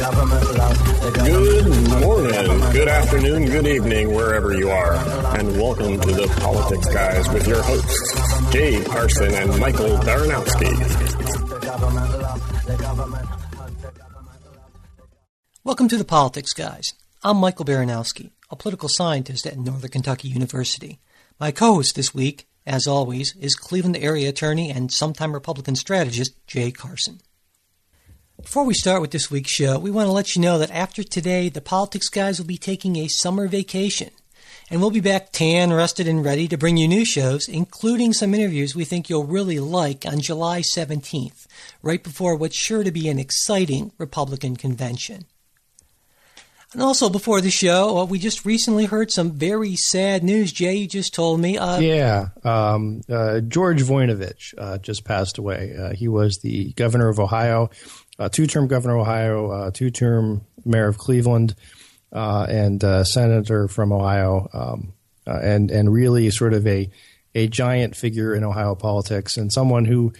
[0.00, 1.68] Good
[2.00, 4.94] morning, good afternoon, good evening, wherever you are,
[5.38, 10.70] and welcome to the Politics Guys with your hosts, Jay Carson and Michael Baranowski.
[15.64, 16.94] Welcome to the Politics Guys.
[17.22, 20.98] I'm Michael Baranowski, a political scientist at Northern Kentucky University.
[21.38, 26.34] My co host this week, as always, is Cleveland area attorney and sometime Republican strategist
[26.46, 27.20] Jay Carson.
[28.42, 31.02] Before we start with this week's show, we want to let you know that after
[31.02, 34.10] today, the Politics Guys will be taking a summer vacation.
[34.70, 38.34] And we'll be back tan, rested, and ready to bring you new shows, including some
[38.34, 41.46] interviews we think you'll really like on July 17th,
[41.82, 45.26] right before what's sure to be an exciting Republican convention.
[46.72, 50.52] And also before the show, uh, we just recently heard some very sad news.
[50.52, 51.58] Jay, you just told me.
[51.58, 55.74] Uh, yeah, um, uh, George Voinovich uh, just passed away.
[55.76, 57.70] Uh, he was the governor of Ohio
[58.20, 61.54] uh, two-term governor of Ohio, uh, two-term mayor of Cleveland,
[62.12, 64.92] uh, and uh, senator from Ohio, um,
[65.26, 66.90] uh, and and really sort of a
[67.34, 70.12] a giant figure in Ohio politics, and someone who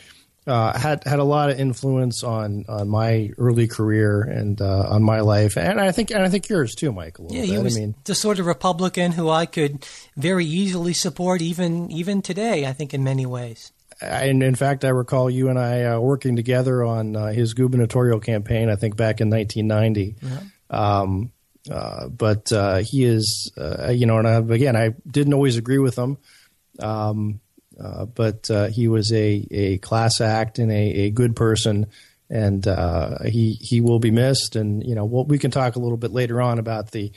[0.46, 5.20] uh, had had a lot of influence on on my early career and on my
[5.20, 7.18] life, and I think and I think yours too, Mike.
[7.28, 9.84] yeah, he was I mean, the sort of Republican who I could
[10.16, 12.66] very easily support, even even today.
[12.66, 16.36] I think in many ways and in fact, I recall you and I uh, working
[16.36, 18.70] together on uh, his gubernatorial campaign.
[18.70, 20.16] I think back in 1990.
[20.22, 20.40] Yeah.
[20.70, 21.32] Um,
[21.70, 25.78] uh, but uh, he is, uh, you know, and I, again, I didn't always agree
[25.78, 26.16] with him,
[26.78, 27.40] um,
[27.78, 31.86] uh, but he was a, a class act and a, a good person,
[32.30, 32.64] and
[33.26, 34.56] he he will be missed.
[34.56, 37.12] And you know, we'll, we can talk a little bit later on about the,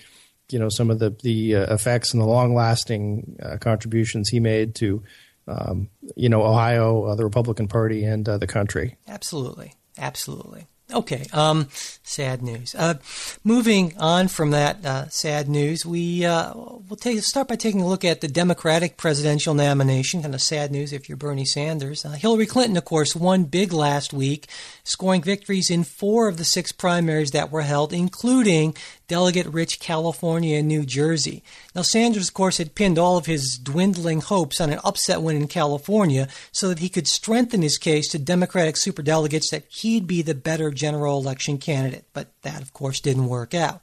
[0.49, 5.03] you know, some of the the effects and the long lasting contributions he made to
[5.47, 8.97] um, you know, Ohio, uh, the Republican Party, and uh, the country.
[9.07, 10.67] Absolutely, absolutely.
[10.93, 11.67] Okay, um,
[12.03, 12.75] sad news.
[12.75, 12.95] Uh,
[13.43, 17.87] moving on from that uh, sad news, we uh, will take, start by taking a
[17.87, 20.21] look at the Democratic presidential nomination.
[20.21, 22.05] Kind of sad news if you're Bernie Sanders.
[22.05, 24.47] Uh, Hillary Clinton, of course, won big last week,
[24.83, 28.75] scoring victories in four of the six primaries that were held, including
[29.07, 31.43] delegate rich California and New Jersey.
[31.75, 35.35] Now, Sanders, of course, had pinned all of his dwindling hopes on an upset win
[35.35, 40.21] in California so that he could strengthen his case to Democratic superdelegates that he'd be
[40.21, 41.92] the better general election candidate.
[42.13, 43.81] But that, of course, didn't work out.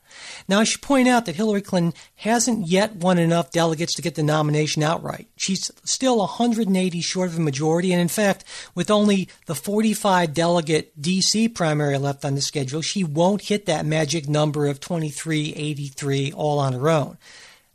[0.49, 4.15] Now, I should point out that Hillary Clinton hasn't yet won enough delegates to get
[4.15, 5.29] the nomination outright.
[5.37, 8.45] She's still 180 short of a majority, and in fact,
[8.75, 11.49] with only the 45 delegate D.C.
[11.49, 16.73] primary left on the schedule, she won't hit that magic number of 2383 all on
[16.73, 17.19] her own.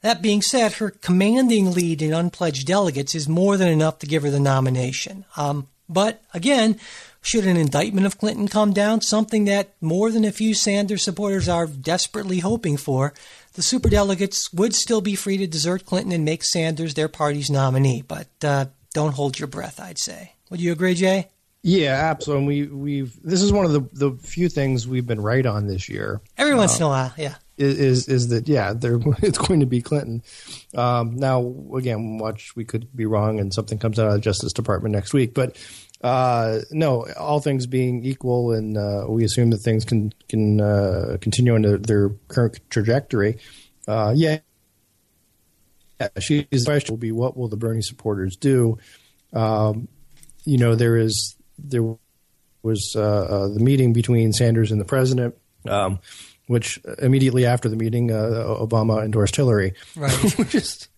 [0.02, 4.22] That being said, her commanding lead in unpledged delegates is more than enough to give
[4.22, 5.26] her the nomination.
[5.36, 6.80] Um, but again,
[7.26, 11.50] should an indictment of Clinton come down, something that more than a few Sanders supporters
[11.50, 13.14] are desperately hoping for,
[13.54, 18.04] the superdelegates would still be free to desert Clinton and make Sanders their party's nominee.
[18.08, 20.34] But uh, don't hold your breath, I'd say.
[20.50, 21.30] Would you agree, Jay?
[21.68, 22.68] Yeah, absolutely.
[22.68, 25.90] We, we've this is one of the the few things we've been right on this
[25.90, 26.22] year.
[26.38, 27.36] Every uh, once in a while, yeah.
[27.58, 28.74] Is, is is that yeah?
[28.74, 30.22] There it's going to be Clinton.
[30.76, 34.54] Um, now again, watch we could be wrong and something comes out of the Justice
[34.54, 35.58] Department next week, but
[36.02, 41.18] uh, no, all things being equal, and uh, we assume that things can can uh,
[41.22, 43.38] continue in their current trajectory.
[43.88, 44.40] Uh, yeah,
[46.00, 48.78] yeah, she's the question will be what will the Bernie supporters do?
[49.34, 49.88] Um,
[50.44, 51.96] you know, there is there
[52.62, 55.36] was uh, uh, the meeting between Sanders and the president.
[55.68, 56.00] Um,
[56.48, 59.74] which immediately after the meeting, Obama endorsed Hillary.
[59.96, 60.12] Right.
[60.50, 60.90] Just,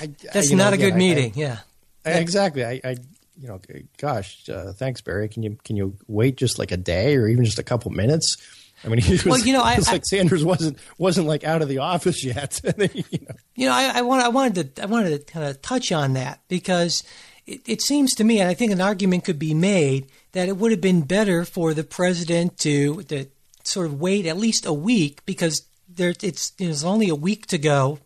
[0.00, 1.30] I, That's I, not know, a good meeting.
[1.36, 1.58] I, yeah.
[2.04, 2.64] Exactly.
[2.64, 2.96] I,
[3.38, 3.60] you know,
[3.98, 5.28] gosh, uh, thanks, Barry.
[5.28, 8.36] Can you can you wait just like a day or even just a couple minutes?
[8.84, 11.68] I mean, he was, well, you know, I, like Sanders wasn't wasn't like out of
[11.68, 12.60] the office yet.
[12.78, 15.60] you know, you know I, I, want, I wanted to I wanted to kind of
[15.62, 17.02] touch on that because
[17.46, 20.56] it, it seems to me, and I think an argument could be made that it
[20.56, 23.26] would have been better for the president to to
[23.64, 27.58] sort of wait at least a week because there it's there's only a week to
[27.58, 27.98] go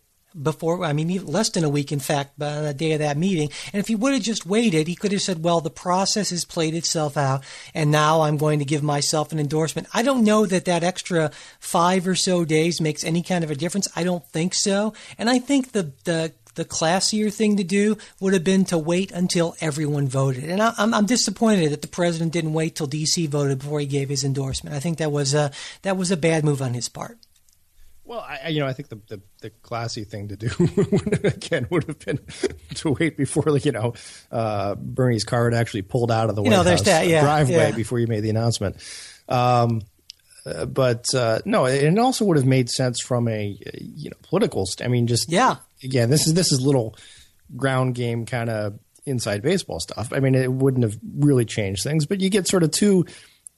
[0.43, 3.50] before, I mean, less than a week, in fact, by the day of that meeting.
[3.73, 6.44] And if he would have just waited, he could have said, well, the process has
[6.44, 7.44] played itself out,
[7.75, 9.88] and now I'm going to give myself an endorsement.
[9.93, 13.55] I don't know that that extra five or so days makes any kind of a
[13.55, 13.88] difference.
[13.96, 14.94] I don't think so.
[15.19, 19.12] And I think the, the, the classier thing to do would have been to wait
[19.12, 20.44] until everyone voted.
[20.44, 23.26] And I, am disappointed that the president didn't wait till D.C.
[23.29, 24.75] voted before he gave his endorsement.
[24.75, 25.50] I think that was a,
[25.82, 27.19] that was a bad move on his part.
[28.08, 30.49] Well, I, you know, I think the, the, the classy thing to do
[31.25, 32.19] again would have been
[32.76, 33.93] to wait before, you know,
[34.32, 37.20] uh, Bernie's car had actually pulled out of the you White know, House that, yeah,
[37.20, 37.70] driveway yeah.
[37.72, 38.76] before you made the announcement.
[39.28, 39.82] Um,
[40.46, 44.64] uh, but uh, no, it also would have made sense from a you know political.
[44.64, 45.56] St- I mean, just yeah.
[45.84, 46.96] Again, this is this is little
[47.58, 50.14] ground game kind of inside baseball stuff.
[50.14, 53.05] I mean, it wouldn't have really changed things, but you get sort of two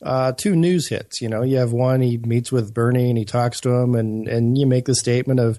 [0.03, 1.21] uh, two news hits.
[1.21, 4.29] You know, you have one he meets with Bernie and he talks to him, and
[4.29, 5.59] and you make the statement of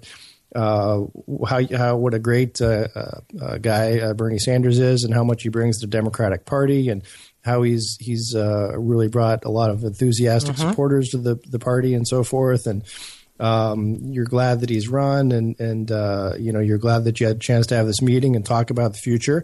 [0.54, 1.02] uh,
[1.46, 2.88] how how what a great uh,
[3.40, 6.88] uh guy uh, Bernie Sanders is, and how much he brings to the Democratic Party,
[6.88, 7.02] and
[7.44, 10.70] how he's he's uh, really brought a lot of enthusiastic mm-hmm.
[10.70, 12.84] supporters to the the party and so forth, and.
[13.40, 15.90] Um, you're glad that he's run, and and
[16.38, 18.70] you know you're glad that you had a chance to have this meeting and talk
[18.70, 19.42] about the future.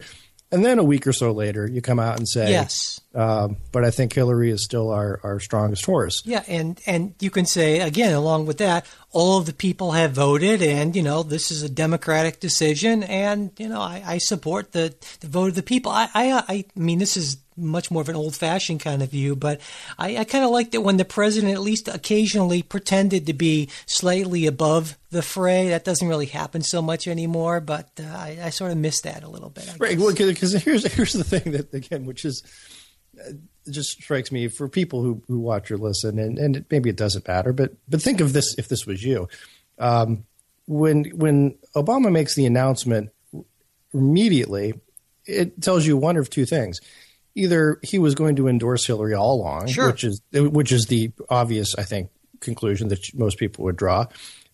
[0.50, 3.84] And then a week or so later, you come out and say, "Yes." Uh, but
[3.84, 6.22] I think Hillary is still our, our strongest horse.
[6.24, 10.12] Yeah, and and you can say again, along with that, all of the people have
[10.12, 14.72] voted, and you know this is a democratic decision, and you know I, I support
[14.72, 15.92] the, the vote of the people.
[15.92, 19.37] I, I I mean this is much more of an old fashioned kind of view,
[19.37, 19.60] but
[19.99, 23.69] I, I kind of liked it when the president at least occasionally pretended to be
[23.87, 25.69] slightly above the fray.
[25.69, 29.25] That doesn't really happen so much anymore, but uh, I, I, sort of miss that
[29.25, 29.69] a little bit.
[29.69, 32.43] I right, because well, here's here's the thing that again, which is
[33.20, 33.32] uh,
[33.70, 37.26] just strikes me for people who who watch or listen, and and maybe it doesn't
[37.26, 39.28] matter, but but think of this if this was you,
[39.78, 40.25] um,
[40.66, 43.10] when when Obama makes the announcement
[43.93, 44.75] immediately,
[45.25, 46.81] it tells you one of two things
[47.38, 49.87] either he was going to endorse Hillary all along, sure.
[49.87, 54.06] which is which is the obvious, I think, conclusion that most people would draw,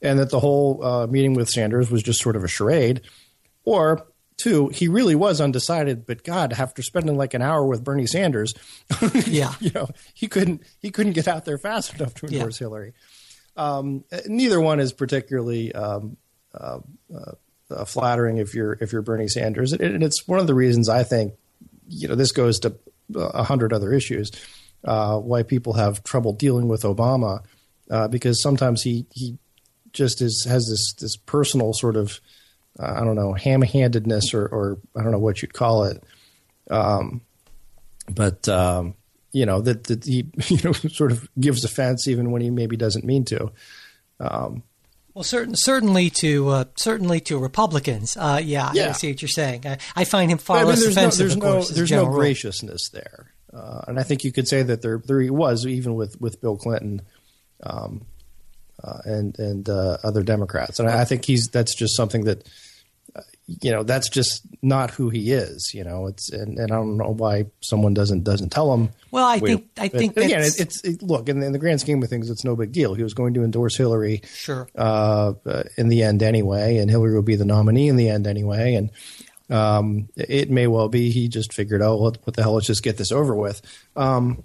[0.03, 3.01] and that the whole uh, meeting with Sanders was just sort of a charade,
[3.65, 6.07] or two, he really was undecided.
[6.07, 8.53] But God, after spending like an hour with Bernie Sanders,
[9.27, 12.65] yeah, you know, he couldn't he couldn't get out there fast enough to endorse yeah.
[12.65, 12.93] Hillary.
[13.57, 16.17] Um, neither one is particularly um,
[16.53, 16.81] uh,
[17.11, 21.03] uh, flattering if you're if you're Bernie Sanders, and it's one of the reasons I
[21.03, 21.35] think
[21.89, 22.77] you know, this goes to
[23.15, 24.31] a hundred other issues.
[24.85, 27.43] Uh, why people have trouble dealing with Obama
[27.91, 29.39] uh, because sometimes he he
[29.93, 32.21] just is has this this personal sort of
[32.79, 36.03] uh, I don't know ham handedness or, or I don't know what you'd call it,
[36.71, 37.21] um,
[38.11, 38.95] but um,
[39.33, 42.77] you know that that he you know sort of gives offense even when he maybe
[42.77, 43.53] doesn't mean to.
[44.21, 44.63] Um,
[45.15, 48.17] well, certain, certainly to uh, certainly to Republicans.
[48.17, 49.65] Uh, yeah, yeah, I see what you're saying.
[49.65, 51.37] I, I find him far I mean, less there's offensive.
[51.39, 54.83] No, there's no, there's no graciousness there, uh, and I think you could say that
[54.83, 57.03] there there was even with with Bill Clinton,
[57.63, 58.07] um,
[58.83, 62.49] uh, and and uh, other Democrats, and I, I think he's that's just something that
[63.46, 66.96] you know that's just not who he is you know it's and, and i don't
[66.96, 68.88] know why someone doesn't doesn't tell him.
[69.11, 72.02] Well i think i think again it's, it's it, look in in the, grand scheme
[72.02, 72.94] of things it's no big deal.
[72.94, 74.69] He was going to endorse hillary sure.
[74.76, 78.26] uh, uh, in the end anyway and hillary will be the nominee in the end
[78.26, 78.91] anyway and
[79.50, 82.82] um, it may well be he just figured oh what, what the hell let's just
[82.82, 83.61] get this over with.
[83.94, 84.43] Um,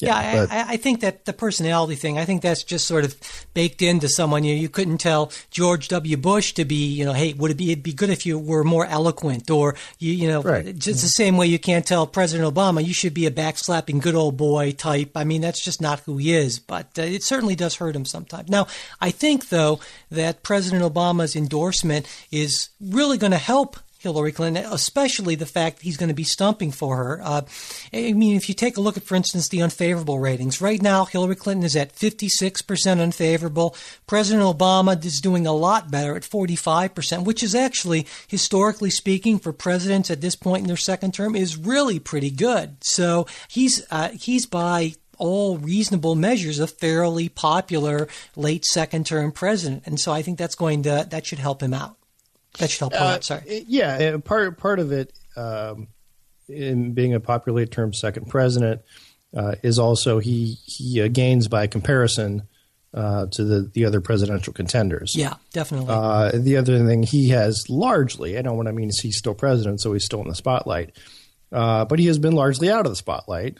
[0.00, 3.16] yeah, yeah I, I, think that the personality thing, I think that's just sort of
[3.52, 4.44] baked into someone.
[4.44, 6.16] You, you couldn't tell George W.
[6.16, 8.62] Bush to be, you know, hey, would it be it'd be good if you were
[8.62, 10.64] more eloquent, or you, you know, right.
[10.66, 11.04] just mm-hmm.
[11.04, 14.36] the same way you can't tell President Obama you should be a backslapping good old
[14.36, 15.16] boy type.
[15.16, 16.58] I mean, that's just not who he is.
[16.60, 18.48] But uh, it certainly does hurt him sometimes.
[18.48, 18.68] Now,
[19.00, 19.80] I think though
[20.10, 25.96] that President Obama's endorsement is really going to help Hillary Clinton, especially the fact he's
[25.96, 27.20] going to be stumping for her.
[27.22, 27.42] Uh,
[27.92, 31.04] I mean, if you take a look at, for instance, the unfavorable ratings, right now
[31.04, 33.74] Hillary Clinton is at 56% unfavorable.
[34.06, 39.52] President Obama is doing a lot better at 45%, which is actually, historically speaking, for
[39.52, 42.76] presidents at this point in their second term, is really pretty good.
[42.82, 49.82] So he's uh, he's by all reasonable measures a fairly popular late second term president,
[49.86, 51.97] and so I think that's going to that should help him out.
[52.58, 52.94] That should help.
[52.94, 53.64] Uh, sorry.
[53.66, 55.88] Yeah, part part of it um,
[56.48, 58.82] in being a popular term second president
[59.36, 62.42] uh, is also he he uh, gains by comparison
[62.94, 65.14] uh, to the the other presidential contenders.
[65.14, 65.88] Yeah, definitely.
[65.90, 69.18] Uh, the other thing he has largely, I don't know what I mean is he's
[69.18, 70.96] still president, so he's still in the spotlight,
[71.52, 73.58] uh, but he has been largely out of the spotlight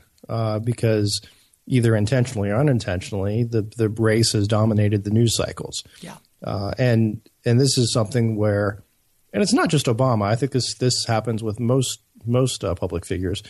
[0.65, 1.21] because
[1.67, 5.85] either intentionally or unintentionally, the the race has dominated the news cycles.
[6.01, 6.17] Yeah.
[6.43, 8.83] Uh, and and this is something where
[9.33, 10.25] and it's not just Obama.
[10.25, 13.43] I think this this happens with most most uh, public figures.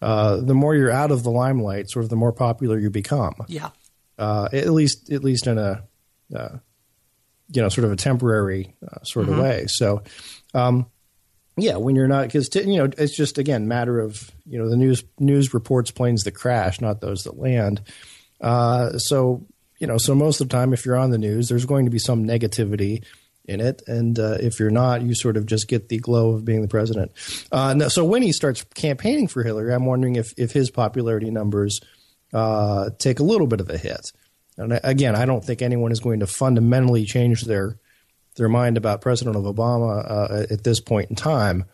[0.00, 3.34] Uh, the more you're out of the limelight, sort of the more popular you become.
[3.48, 3.70] Yeah.
[4.18, 5.84] Uh, at least at least in a
[6.34, 6.58] uh,
[7.50, 9.38] you know sort of a temporary uh, sort mm-hmm.
[9.38, 9.64] of way.
[9.68, 10.02] So.
[10.52, 10.86] Um,
[11.56, 14.76] yeah, when you're not, because you know, it's just again matter of you know the
[14.76, 17.80] news news reports planes that crash, not those that land.
[18.40, 19.46] Uh, so
[19.78, 21.92] you know, so most of the time, if you're on the news, there's going to
[21.92, 23.04] be some negativity
[23.46, 23.82] in it.
[23.86, 26.68] And uh, if you're not, you sort of just get the glow of being the
[26.68, 27.12] president.
[27.52, 31.80] Uh, so when he starts campaigning for Hillary, I'm wondering if, if his popularity numbers
[32.32, 34.12] uh, take a little bit of a hit.
[34.56, 37.78] and again, I don't think anyone is going to fundamentally change their
[38.36, 41.66] their mind about President of Obama uh, at this point in time.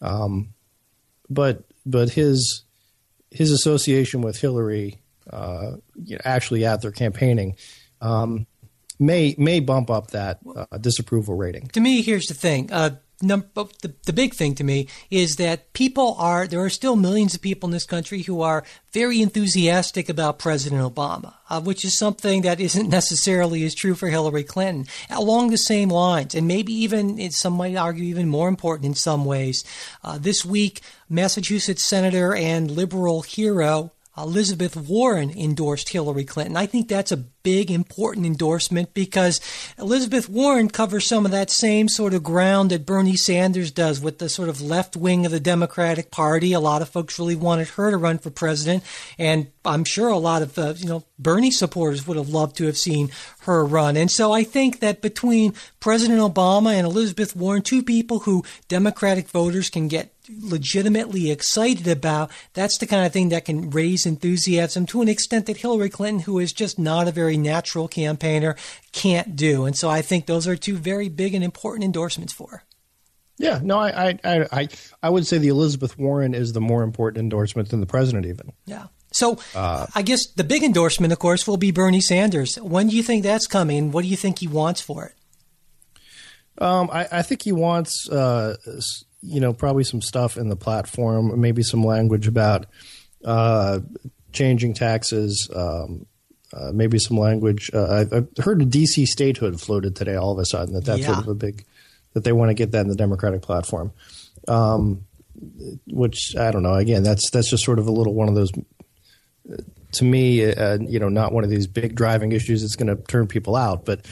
[0.00, 0.54] Um,
[1.28, 2.64] but but his
[3.30, 7.56] his association with Hillary, uh, you know, actually at their campaigning,
[8.00, 8.46] um,
[8.98, 11.68] may may bump up that uh, disapproval rating.
[11.68, 12.72] To me, here's the thing.
[12.72, 16.96] Uh, num- the, the big thing to me is that people are there are still
[16.96, 21.84] millions of people in this country who are very enthusiastic about President Obama, uh, which
[21.84, 24.86] is something that isn't necessarily as true for Hillary Clinton.
[25.10, 29.24] Along the same lines, and maybe even some might argue even more important in some
[29.24, 29.64] ways.
[30.02, 36.56] Uh, this week, Massachusetts Senator and liberal hero Elizabeth Warren endorsed Hillary Clinton.
[36.56, 39.40] I think that's a big, important endorsement because
[39.78, 44.18] Elizabeth Warren covers some of that same sort of ground that Bernie Sanders does with
[44.18, 46.52] the sort of left wing of the Democratic Party.
[46.52, 48.82] A lot of folks really wanted her to run for president,
[49.16, 52.66] and I'm sure a lot of uh, you know Bernie supporters would have loved to
[52.66, 53.12] have seen
[53.42, 53.96] her run.
[53.96, 59.28] And so I think that between President Obama and Elizabeth Warren, two people who Democratic
[59.28, 64.86] voters can get legitimately excited about, that's the kind of thing that can raise enthusiasm
[64.86, 68.56] to an extent that Hillary Clinton, who is just not a very natural campaigner,
[68.92, 69.64] can't do.
[69.64, 72.62] And so I think those are two very big and important endorsements for her.
[73.38, 74.68] Yeah, no, I, I, I,
[75.02, 78.52] I would say the Elizabeth Warren is the more important endorsement than the president, even.
[78.64, 78.86] Yeah.
[79.12, 82.56] So uh, I guess the big endorsement, of course, will be Bernie Sanders.
[82.56, 83.92] When do you think that's coming?
[83.92, 86.62] What do you think he wants for it?
[86.62, 88.56] Um, I, I, think he wants uh,
[89.26, 92.66] you know, probably some stuff in the platform, maybe some language about
[93.24, 93.80] uh,
[94.32, 96.06] changing taxes, um,
[96.56, 97.70] uh, maybe some language.
[97.72, 101.00] Uh, I, I heard a DC statehood floated today all of a sudden that that's
[101.00, 101.06] yeah.
[101.06, 101.64] sort of a big
[102.14, 103.92] that they want to get that in the Democratic platform.
[104.48, 105.04] Um,
[105.88, 106.74] which I don't know.
[106.74, 108.50] Again, that's that's just sort of a little one of those.
[109.92, 113.02] To me, uh, you know, not one of these big driving issues that's going to
[113.02, 113.84] turn people out.
[113.84, 114.06] But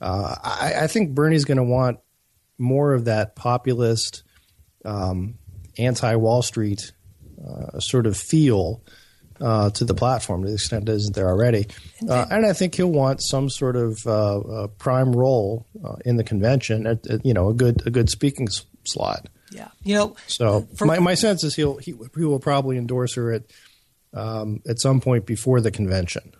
[0.00, 1.98] uh, I, I think Bernie's going to want
[2.58, 4.22] more of that populist
[4.84, 5.34] um,
[5.78, 6.92] anti Wall Street
[7.44, 8.82] uh, sort of feel
[9.40, 11.66] uh, to the platform to the extent it isn't there already.
[12.08, 16.24] Uh, and I think he'll want some sort of uh, prime role uh, in the
[16.24, 19.28] convention at, at, you know a good a good speaking s- slot.
[19.50, 20.16] Yeah, you know.
[20.26, 23.42] So for, my my sense is he'll he, he will probably endorse her at
[24.12, 26.32] um, at some point before the convention.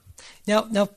[0.47, 0.89] Now now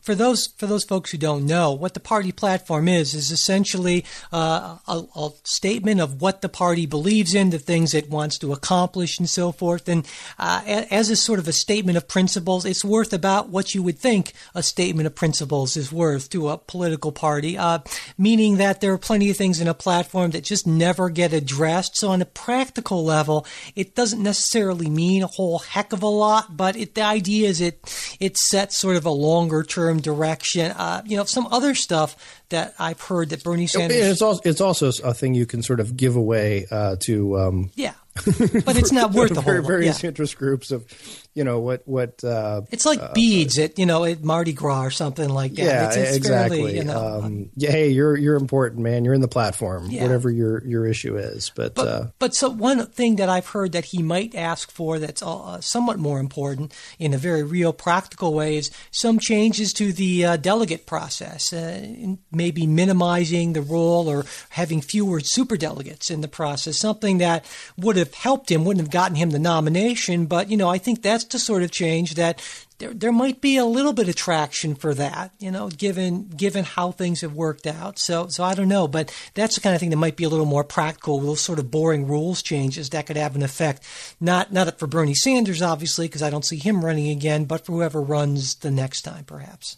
[0.00, 4.04] for those for those folks who don't know, what the party platform is is essentially
[4.32, 8.52] uh, a, a, statement of what the party believes in, the things it wants to
[8.52, 9.88] accomplish, and so forth.
[9.88, 10.06] And
[10.38, 13.98] uh, as a sort of a statement of principles, it's worth about what you would
[13.98, 17.80] think a statement of principles is worth to a political party, uh,
[18.16, 21.96] meaning that there are plenty of things in a platform that just never get addressed.
[21.96, 26.56] So on a practical level, it doesn't necessarily mean a whole heck of a lot,
[26.56, 27.80] but it, the idea is it
[28.20, 30.70] it sets sort of a longer term term direction.
[30.72, 33.96] Uh, you know, some other stuff that I've heard that Bernie Sanders.
[33.96, 37.38] It's also, it's also a thing you can sort of give away uh, to.
[37.38, 37.94] Um, yeah.
[38.14, 40.08] but it's not worth the whole various yeah.
[40.08, 40.84] interest groups of,
[41.34, 42.22] you know, what what.
[42.24, 45.62] Uh, it's like uh, beads at you know at Mardi Gras or something like that.
[45.62, 46.58] Yeah, it's, it's exactly.
[46.58, 49.04] Fairly, you know, um, yeah, hey, you're you're important, man.
[49.04, 50.02] You're in the platform, yeah.
[50.02, 51.50] whatever your your issue is.
[51.54, 54.98] But but, uh, but so one thing that I've heard that he might ask for
[54.98, 59.92] that's uh, somewhat more important in a very real practical way is some changes to
[59.92, 66.22] the uh, delegate process, uh, maybe minimizing the role or having fewer super delegates in
[66.22, 66.78] the process.
[66.78, 67.44] Something that
[67.76, 71.02] would have helped him, wouldn't have gotten him the nomination, but you know I think
[71.02, 72.42] that's the sort of change that
[72.78, 76.64] there there might be a little bit of traction for that, you know, given given
[76.64, 77.98] how things have worked out.
[77.98, 80.28] So so I don't know, but that's the kind of thing that might be a
[80.28, 81.18] little more practical.
[81.18, 83.84] With those sort of boring rules changes that could have an effect.
[84.20, 87.72] Not not for Bernie Sanders, obviously, because I don't see him running again, but for
[87.72, 89.76] whoever runs the next time, perhaps.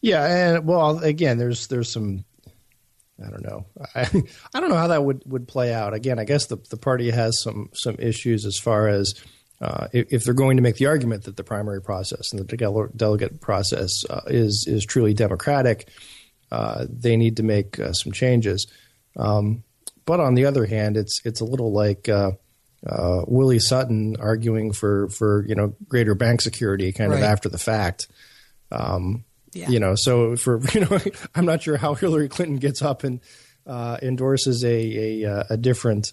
[0.00, 2.24] Yeah, and well, again, there's there's some
[3.24, 3.66] I don't know.
[3.94, 4.02] I,
[4.54, 5.94] I don't know how that would, would play out.
[5.94, 9.14] Again, I guess the, the party has some some issues as far as
[9.64, 12.90] uh, if, if, they're going to make the argument that the primary process and the
[12.94, 15.88] delegate process uh, is is truly democratic,
[16.52, 18.66] uh, they need to make uh, some changes.
[19.16, 19.64] Um,
[20.04, 22.32] but on the other hand, it's it's a little like uh,
[22.86, 27.18] uh, Willie Sutton arguing for for you know greater bank security, kind right.
[27.18, 28.08] of after the fact.
[28.70, 29.70] Um, yeah.
[29.70, 30.98] You know, so for you know,
[31.34, 33.20] I'm not sure how Hillary Clinton gets up and
[33.66, 36.12] endorses a a, a different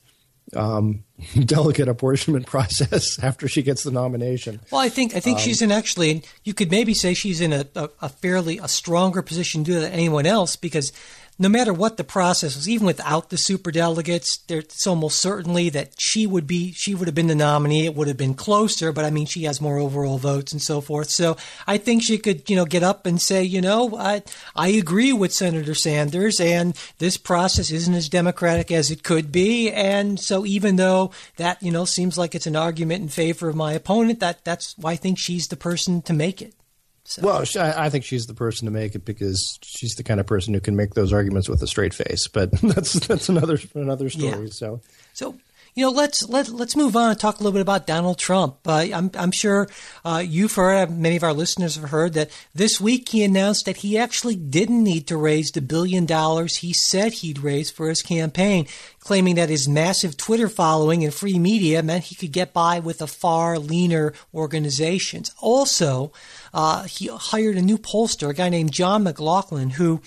[0.56, 1.04] um,
[1.46, 4.60] delegate apportionment process after she gets the nomination.
[4.72, 6.24] Well, I think I think um, she's in actually.
[6.44, 9.80] You could maybe say she's in a, a, a, fairly a stronger position to do
[9.80, 10.92] that than anyone else because
[11.40, 15.94] no matter what the process was, even without the super delegates, it's almost certainly that
[15.98, 17.86] she would be she would have been the nominee.
[17.86, 20.82] It would have been closer, but I mean, she has more overall votes and so
[20.82, 21.10] forth.
[21.10, 24.24] So I think she could, you know, get up and say, you know, I
[24.56, 29.72] I agree with Senator Sanders, and this process isn't as democratic as it could be.
[29.72, 33.56] And so even though that you know seems like it's an argument in favor of
[33.56, 36.54] my opponent, that that's why I think she's the person to make it.
[37.04, 37.22] So.
[37.24, 40.54] Well, I think she's the person to make it because she's the kind of person
[40.54, 42.28] who can make those arguments with a straight face.
[42.28, 44.46] But that's that's another another story.
[44.46, 44.52] Yeah.
[44.52, 44.82] So,
[45.14, 45.36] so
[45.74, 48.58] you know, let's let let's move on and talk a little bit about Donald Trump.
[48.66, 49.70] Uh, I'm I'm sure
[50.04, 53.78] uh, you've heard, many of our listeners have heard that this week he announced that
[53.78, 58.02] he actually didn't need to raise the billion dollars he said he'd raise for his
[58.02, 58.68] campaign,
[59.00, 63.02] claiming that his massive Twitter following and free media meant he could get by with
[63.02, 65.32] a far leaner organizations.
[65.40, 66.12] Also,
[66.54, 70.02] uh, he hired a new pollster, a guy named John McLaughlin, who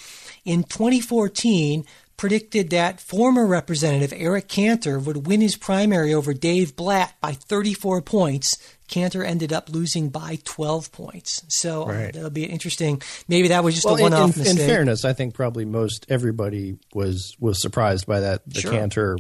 [0.45, 1.85] in 2014
[2.17, 8.03] predicted that former Representative Eric Cantor would win his primary over Dave Brat by 34
[8.03, 8.57] points.
[8.87, 11.43] Cantor ended up losing by 12 points.
[11.49, 12.09] So uh, right.
[12.09, 13.03] uh, that'll be interesting.
[13.29, 14.61] Maybe that was just well, a one-off in, mistake.
[14.61, 18.73] In fairness, I think probably most everybody was was surprised by that the sure.
[18.73, 19.17] Cantor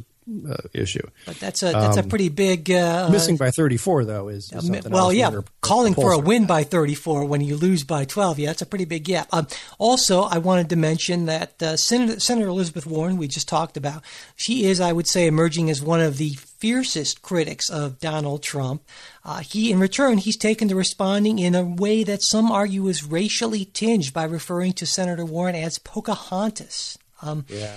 [0.49, 1.07] uh, issue.
[1.27, 4.71] But that's a that's um, a pretty big uh, missing by 34 though is, is
[4.89, 8.63] well yeah calling for a win by 34 when you lose by 12 yeah that's
[8.63, 9.29] a pretty big gap.
[9.33, 9.47] Um,
[9.79, 14.03] also, I wanted to mention that uh, Senator, Senator Elizabeth Warren we just talked about
[14.37, 18.83] she is I would say emerging as one of the fiercest critics of Donald Trump.
[19.23, 23.05] Uh, he, in return, he's taken to responding in a way that some argue is
[23.05, 26.97] racially tinged by referring to Senator Warren as Pocahontas.
[27.21, 27.77] Um, yeah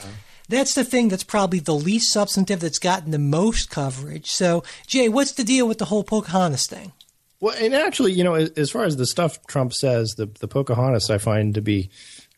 [0.50, 4.32] that's the thing that's probably the least substantive that's gotten the most coverage.
[4.32, 6.94] So, Jay, what's the deal with the whole Pocahontas thing?
[7.40, 11.10] Well, and actually, you know, as far as the stuff Trump says, the the Pocahontas
[11.10, 11.90] I find to be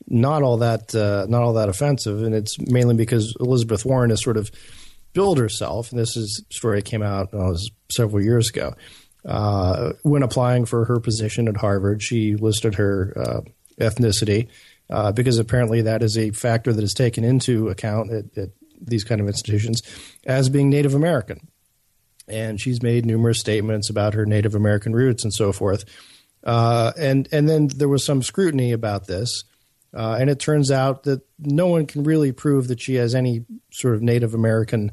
[0.07, 4.21] not all that uh, not all that offensive, and it's mainly because Elizabeth Warren has
[4.21, 4.51] sort of
[5.13, 7.53] billed herself, and this is story came out uh,
[7.91, 8.73] several years ago.
[9.25, 13.41] Uh, when applying for her position at Harvard, she listed her uh,
[13.79, 14.47] ethnicity
[14.89, 18.49] uh, because apparently that is a factor that is taken into account at, at
[18.81, 19.81] these kind of institutions
[20.25, 21.47] as being Native American.
[22.27, 25.83] And she's made numerous statements about her Native American roots and so forth.
[26.43, 29.43] Uh, and and then there was some scrutiny about this,
[29.93, 33.45] uh, and it turns out that no one can really prove that she has any
[33.71, 34.91] sort of Native American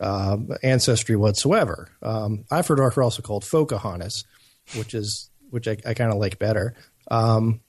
[0.00, 1.88] uh, ancestry whatsoever.
[2.02, 4.24] Um, I've heard her also called Fauxcahontas,
[4.76, 6.74] which is which I, I kind of like better.
[7.10, 7.60] Um,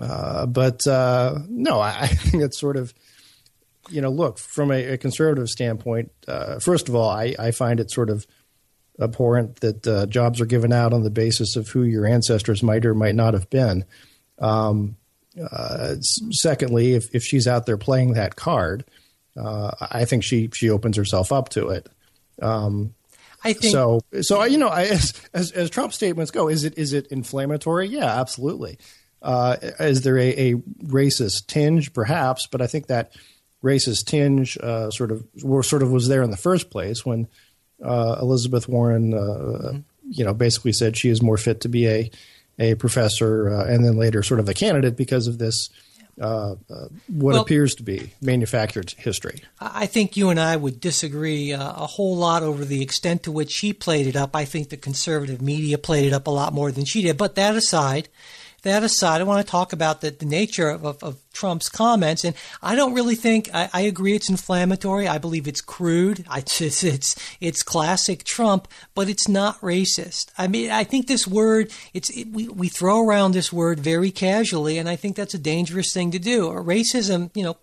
[0.00, 2.94] uh, but uh, no, I, I, think it's sort of,
[3.90, 7.80] you know, look, from a, a conservative standpoint, uh, first of all, I, I, find
[7.80, 8.26] it sort of
[9.00, 12.86] abhorrent that uh, jobs are given out on the basis of who your ancestors might
[12.86, 13.84] or might not have been.
[14.38, 14.96] Um,
[15.50, 15.96] uh,
[16.30, 18.84] secondly, if, if she's out there playing that card,
[19.36, 21.88] I think she, she opens herself up to it.
[22.42, 22.94] Um,
[23.42, 24.00] I think so.
[24.20, 27.88] So you know, I, as, as, as Trump statements go, is it is it inflammatory?
[27.88, 28.78] Yeah, absolutely.
[29.22, 30.54] Uh, is there a, a,
[30.84, 31.92] racist tinge?
[31.92, 33.12] Perhaps, but I think that
[33.62, 35.24] racist tinge uh, sort of
[35.62, 37.28] sort of was there in the first place when
[37.84, 39.78] uh, Elizabeth Warren, uh, mm-hmm.
[40.08, 42.10] you know, basically said she is more fit to be a
[42.58, 45.68] a professor, uh, and then later sort of a candidate because of this.
[46.20, 46.54] Uh,
[47.06, 49.40] what well, appears to be manufactured history.
[49.58, 53.50] I think you and I would disagree a whole lot over the extent to which
[53.50, 54.36] she played it up.
[54.36, 57.16] I think the conservative media played it up a lot more than she did.
[57.16, 58.10] But that aside,
[58.62, 62.24] that aside, I want to talk about the, the nature of, of, of, Trump's comments.
[62.24, 65.08] And I don't really think, I, I, agree it's inflammatory.
[65.08, 66.24] I believe it's crude.
[66.28, 70.32] I just, it's, it's classic Trump, but it's not racist.
[70.36, 74.10] I mean, I think this word, it's, it, we, we throw around this word very
[74.10, 76.50] casually, and I think that's a dangerous thing to do.
[76.50, 77.56] Uh, racism, you know,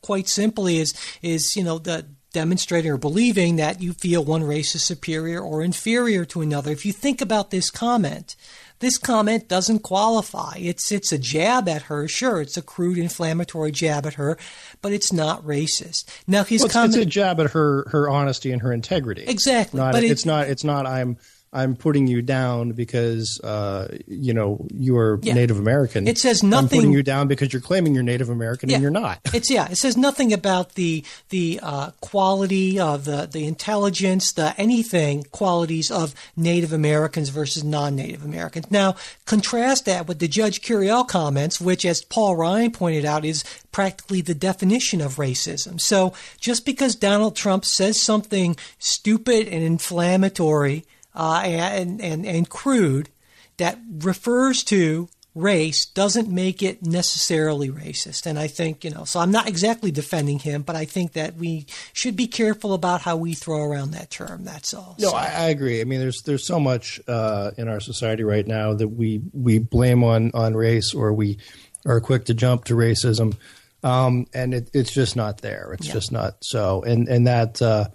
[0.00, 4.74] quite simply is, is, you know, the, demonstrating or believing that you feel one race
[4.74, 6.72] is superior or inferior to another.
[6.72, 8.36] If you think about this comment,
[8.82, 10.56] this comment doesn't qualify.
[10.58, 12.06] It's it's a jab at her.
[12.08, 14.36] Sure, it's a crude, inflammatory jab at her,
[14.82, 16.10] but it's not racist.
[16.26, 19.22] Now his well, it's, comment, it's a jab at her her honesty and her integrity.
[19.22, 21.16] Exactly, not, but it's not it's not I'm
[21.54, 25.34] I'm putting you down because uh, you know you're yeah.
[25.34, 26.08] Native American.
[26.08, 26.64] It says nothing.
[26.64, 28.76] I'm putting you down because you're claiming you're Native American yeah.
[28.76, 29.20] and you're not.
[29.34, 29.68] it's yeah.
[29.70, 35.90] It says nothing about the the uh, quality of the the intelligence, the anything qualities
[35.90, 38.70] of Native Americans versus non-Native Americans.
[38.70, 43.44] Now contrast that with the Judge Curiel comments, which, as Paul Ryan pointed out, is
[43.72, 45.78] practically the definition of racism.
[45.80, 50.84] So just because Donald Trump says something stupid and inflammatory
[51.14, 53.08] uh, and, and, and crude
[53.56, 58.26] that refers to race doesn't make it necessarily racist.
[58.26, 61.36] And I think, you know, so I'm not exactly defending him, but I think that
[61.36, 64.44] we should be careful about how we throw around that term.
[64.44, 64.96] That's all.
[64.98, 65.16] No, so.
[65.16, 65.80] I, I, agree.
[65.80, 69.58] I mean, there's there's so much uh, in our society right now that we we
[69.58, 71.38] blame on on race or we
[71.86, 73.34] are quick to jump to racism,
[73.82, 75.72] um, and it, it's just not there.
[75.72, 75.94] It's yeah.
[75.94, 77.88] just not so, and and that uh,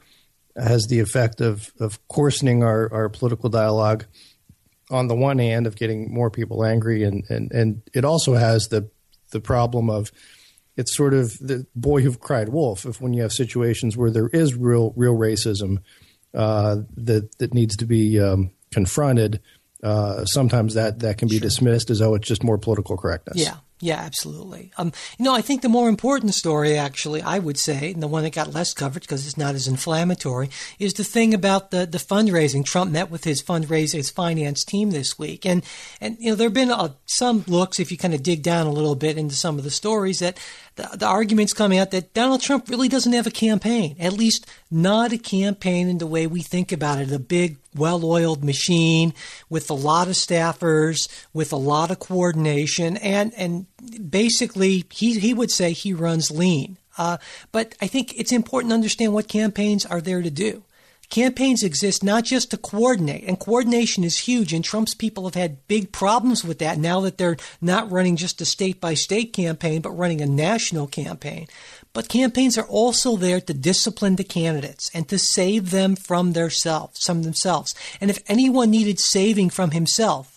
[0.58, 4.06] has the effect of of coarsening our our political dialogue
[4.90, 8.68] on the one hand of getting more people angry, and and and it also has
[8.68, 8.90] the
[9.32, 10.12] the problem of
[10.76, 12.86] it's sort of the boy who cried wolf.
[12.86, 15.80] If when you have situations where there is real real racism
[16.34, 19.42] uh, that that needs to be um, confronted,
[19.84, 21.42] uh, sometimes that that can be sure.
[21.42, 23.38] dismissed as oh it's just more political correctness.
[23.38, 24.72] Yeah, yeah, absolutely.
[24.78, 28.08] Um, you know, I think the more important story, actually, I would say, and the
[28.08, 31.86] one that got less coverage because it's not as inflammatory, is the thing about the,
[31.86, 32.66] the fundraising.
[32.66, 35.64] Trump met with his fundraising, his finance team this week, and
[36.02, 38.66] and you know there have been uh, some looks, if you kind of dig down
[38.66, 40.40] a little bit into some of the stories, that
[40.78, 44.48] the, the arguments coming out that Donald Trump really doesn't have a campaign, at least
[44.72, 49.14] not a campaign in the way we think about it, a big, well oiled machine
[49.50, 53.66] with a lot of staffers, with a lot of coordination, and, and
[54.10, 56.78] basically he, he would say he runs lean.
[56.98, 57.18] Uh,
[57.52, 60.64] but I think it's important to understand what campaigns are there to do.
[61.10, 65.66] Campaigns exist not just to coordinate, and coordination is huge, and Trump's people have had
[65.68, 69.82] big problems with that now that they're not running just a state by state campaign,
[69.82, 71.48] but running a national campaign.
[71.94, 77.02] But campaigns are also there to discipline the candidates and to save them from themselves,
[77.02, 77.74] from themselves.
[78.02, 80.37] And if anyone needed saving from himself,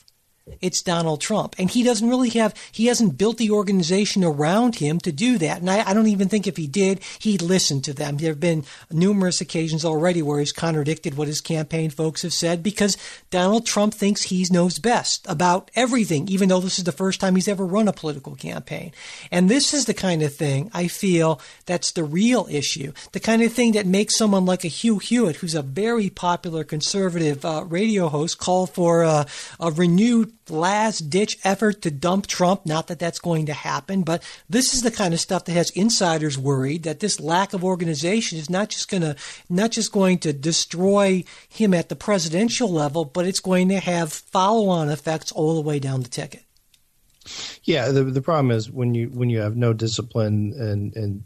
[0.61, 1.55] it's Donald Trump.
[1.59, 5.61] And he doesn't really have, he hasn't built the organization around him to do that.
[5.61, 8.17] And I, I, don't even think if he did, he'd listen to them.
[8.17, 12.63] There have been numerous occasions already where he's contradicted what his campaign folks have said
[12.63, 12.97] because
[13.31, 17.35] Donald Trump thinks he knows best about everything, even though this is the first time
[17.35, 18.93] he's ever run a political campaign.
[19.31, 22.93] And this is the kind of thing I feel that's the real issue.
[23.13, 26.65] The kind of thing that makes someone like a Hugh Hewitt, who's a very popular
[26.65, 29.25] conservative uh, radio host, call for uh,
[29.59, 32.67] a renewed last ditch effort to dump Trump.
[32.67, 35.71] Not that that's going to happen, but this is the kind of stuff that has
[35.71, 39.17] insiders worried that this lack of organization is not just going to
[39.49, 44.13] not just going to destroy him at the presidential level, but it's going to have
[44.13, 46.45] follow-on effects all the way down the ticket.
[47.65, 51.25] Yeah, the the problem is when you when you have no discipline and and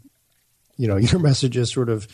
[0.77, 2.07] you know your message is sort of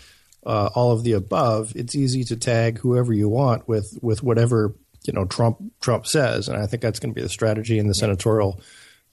[0.45, 1.73] uh, all of the above.
[1.75, 6.47] It's easy to tag whoever you want with with whatever you know Trump Trump says,
[6.47, 8.61] and I think that's going to be the strategy in the senatorial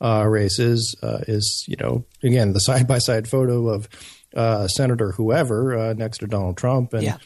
[0.00, 0.96] uh, races.
[1.02, 3.88] Uh, is you know again the side by side photo of
[4.36, 7.16] uh, Senator whoever uh, next to Donald Trump, and yeah.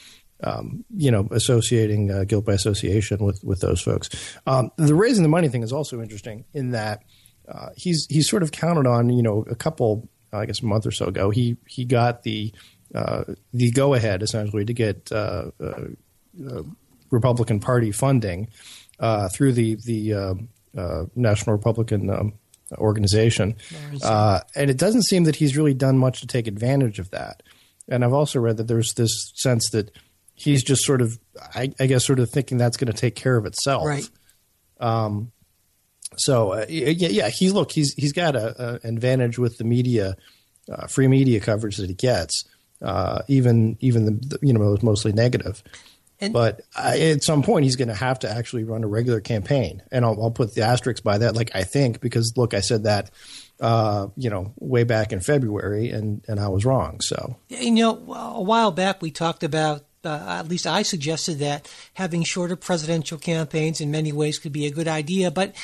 [0.44, 4.08] um, you know associating uh, guilt by association with with those folks.
[4.46, 7.02] Um, the raising the money thing is also interesting in that
[7.48, 10.86] uh, he's he's sort of counted on you know a couple I guess a month
[10.86, 12.52] or so ago he he got the
[12.92, 15.10] the go ahead essentially to get
[17.12, 18.48] Republican Party funding
[18.98, 20.34] uh, through the the uh,
[20.76, 22.32] uh, National Republican um,
[22.78, 23.54] organization,
[24.02, 27.42] uh, and it doesn't seem that he's really done much to take advantage of that.
[27.88, 29.90] And I've also read that there's this sense that
[30.34, 31.18] he's just sort of,
[31.54, 33.86] I, I guess, sort of thinking that's going to take care of itself.
[33.86, 34.08] Right.
[34.80, 35.32] Um,
[36.16, 40.16] so uh, yeah, yeah, he's look, he's he's got an advantage with the media,
[40.70, 42.44] uh, free media coverage that he gets,
[42.82, 45.62] uh, even even the, you know mostly negative.
[46.22, 49.20] And, but uh, at some point, he's going to have to actually run a regular
[49.20, 51.34] campaign, and I'll, I'll, put the asterisk by that.
[51.34, 53.10] Like I think, because look, I said that,
[53.58, 57.00] uh, you know, way back in February, and and I was wrong.
[57.00, 59.84] So you know, a while back we talked about.
[60.04, 64.66] Uh, at least I suggested that having shorter presidential campaigns in many ways could be
[64.66, 65.54] a good idea, but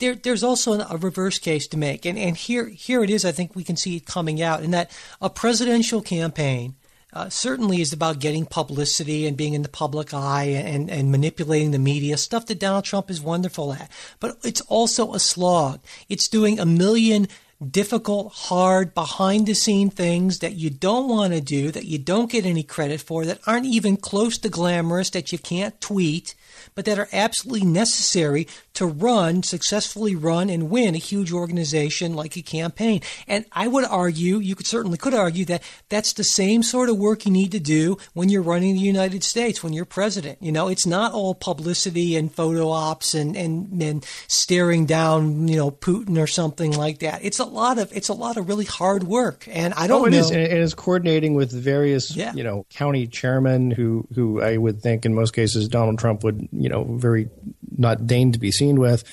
[0.00, 3.24] there, there's also a reverse case to make, and and here here it is.
[3.24, 4.90] I think we can see it coming out in that
[5.22, 6.74] a presidential campaign
[7.16, 11.70] uh, certainly is about getting publicity and being in the public eye and, and manipulating
[11.70, 13.90] the media, stuff that Donald Trump is wonderful at.
[14.20, 15.80] But it's also a slog.
[16.10, 17.26] It's doing a million
[17.70, 22.30] difficult, hard, behind the scene things that you don't want to do, that you don't
[22.30, 26.34] get any credit for, that aren't even close to glamorous, that you can't tweet
[26.76, 32.36] but that are absolutely necessary to run, successfully run and win a huge organization like
[32.36, 33.00] a campaign.
[33.26, 36.98] And I would argue, you could certainly could argue that that's the same sort of
[36.98, 40.38] work you need to do when you're running the United States, when you're president.
[40.42, 45.56] You know, it's not all publicity and photo ops and, and, and staring down, you
[45.56, 47.24] know, Putin or something like that.
[47.24, 49.48] It's a lot of, it's a lot of really hard work.
[49.50, 50.18] And I don't oh, it know.
[50.18, 50.30] Is.
[50.30, 52.34] And it is coordinating with various, yeah.
[52.34, 56.46] you know, county chairmen who, who I would think in most cases Donald Trump would,
[56.52, 57.28] you know, very
[57.76, 59.04] not deigned to be seen with.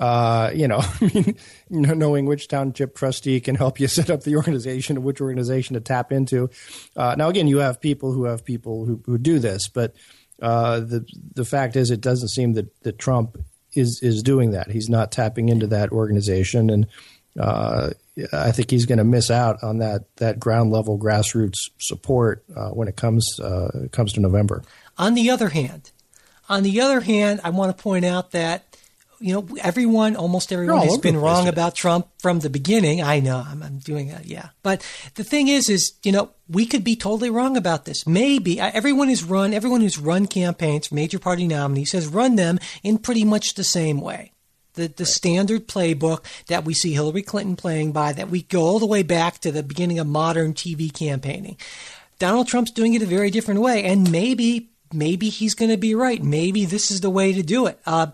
[0.00, 1.36] Uh, you know, I mean,
[1.70, 5.80] knowing which township trustee can help you set up the organization and which organization to
[5.80, 6.50] tap into.
[6.96, 9.94] Uh, now, again, you have people who have people who, who do this, but
[10.40, 13.38] uh, the the fact is, it doesn't seem that, that Trump
[13.74, 14.70] is is doing that.
[14.70, 16.86] He's not tapping into that organization, and
[17.38, 17.90] uh,
[18.32, 22.70] I think he's going to miss out on that that ground level grassroots support uh,
[22.70, 24.62] when it comes uh, comes to November.
[24.98, 25.92] On the other hand,
[26.48, 28.72] on the other hand, I want to point out that
[29.22, 33.02] you know, everyone, almost everyone has been wrong about Trump from the beginning.
[33.02, 34.26] I know I'm, I'm, doing that.
[34.26, 34.48] Yeah.
[34.64, 38.04] But the thing is, is, you know, we could be totally wrong about this.
[38.04, 42.98] Maybe everyone has run, everyone who's run campaigns, major party nominees has run them in
[42.98, 44.32] pretty much the same way.
[44.74, 45.08] The, the right.
[45.08, 49.04] standard playbook that we see Hillary Clinton playing by, that we go all the way
[49.04, 51.58] back to the beginning of modern TV campaigning.
[52.18, 53.84] Donald Trump's doing it a very different way.
[53.84, 56.22] And maybe maybe he's going to be right.
[56.22, 57.80] Maybe this is the way to do it.
[57.86, 58.08] Uh,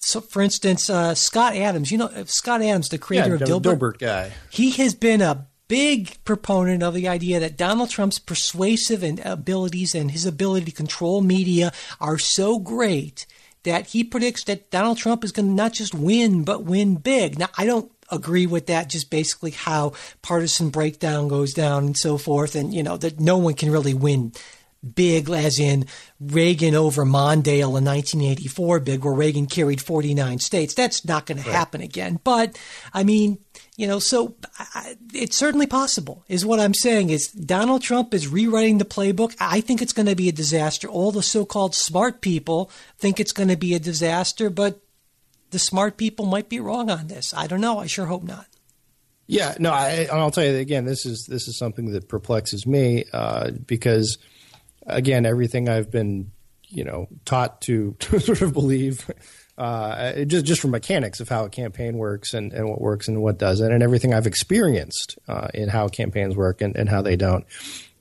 [0.00, 3.78] so, for instance, uh, Scott Adams, you know, Scott Adams, the creator yeah, of Dilbert,
[3.78, 9.02] Dilbert guy, he has been a big proponent of the idea that Donald Trump's persuasive
[9.02, 13.26] and abilities and his ability to control media are so great
[13.64, 17.36] that he predicts that Donald Trump is going to not just win, but win big.
[17.36, 22.16] Now, I don't agree with that, just basically how partisan breakdown goes down and so
[22.16, 24.32] forth, and, you know, that no one can really win
[24.94, 25.86] big, as in
[26.20, 30.74] Reagan over Mondale in 1984 big, where Reagan carried 49 states.
[30.74, 31.46] That's not going right.
[31.46, 32.20] to happen again.
[32.22, 32.58] But,
[32.94, 33.38] I mean,
[33.76, 37.10] you know, so I, it's certainly possible, is what I'm saying.
[37.10, 39.36] Is Donald Trump is rewriting the playbook.
[39.38, 40.88] I think it's going to be a disaster.
[40.88, 44.80] All the so called smart people think it's going to be a disaster, but
[45.50, 47.34] the smart people might be wrong on this.
[47.34, 47.78] I don't know.
[47.78, 48.46] I sure hope not.
[49.26, 50.84] Yeah, no, I, will tell you again.
[50.84, 54.18] This is this is something that perplexes me uh, because
[54.86, 56.32] again, everything I've been,
[56.68, 59.10] you know, taught to, to sort of believe,
[59.58, 63.22] uh, just just from mechanics of how a campaign works and, and what works and
[63.22, 67.16] what doesn't, and everything I've experienced uh, in how campaigns work and, and how they
[67.16, 67.46] don't,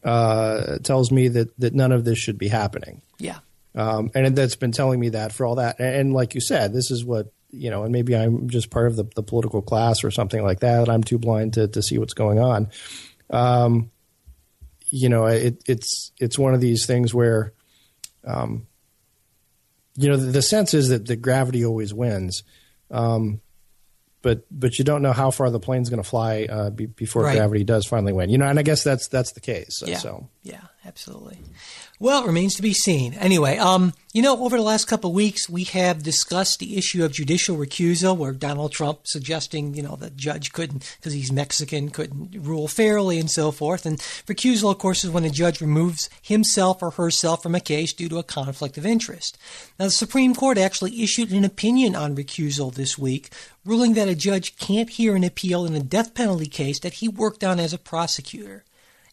[0.03, 3.01] uh, tells me that that none of this should be happening.
[3.19, 3.39] Yeah.
[3.73, 5.79] Um, and that's been telling me that for all that.
[5.79, 8.87] And, and, like you said, this is what you know, and maybe I'm just part
[8.87, 10.89] of the, the political class or something like that.
[10.89, 12.69] I'm too blind to to see what's going on.
[13.29, 13.91] Um,
[14.95, 17.51] you know, it, it's it's one of these things where,
[18.23, 18.65] um,
[19.97, 22.43] you know, the, the sense is that the gravity always wins,
[22.91, 23.41] um,
[24.21, 27.23] but but you don't know how far the plane's going to fly uh, be, before
[27.23, 27.35] right.
[27.35, 28.29] gravity does finally win.
[28.29, 29.83] You know, and I guess that's that's the case.
[29.85, 29.97] Yeah.
[29.97, 31.39] So yeah, absolutely.
[31.99, 33.15] Well, it remains to be seen.
[33.15, 37.03] Anyway, um, you know, over the last couple of weeks, we have discussed the issue
[37.03, 41.89] of judicial recusal, where Donald Trump suggesting, you know, the judge couldn't, because he's Mexican,
[41.89, 43.87] couldn't rule fairly and so forth.
[43.87, 47.91] And recusal, of course, is when a judge removes himself or herself from a case
[47.91, 49.39] due to a conflict of interest.
[49.79, 53.31] Now, the Supreme Court actually issued an opinion on recusal this week,
[53.65, 57.07] ruling that a judge can't hear an appeal in a death penalty case that he
[57.07, 58.63] worked on as a prosecutor.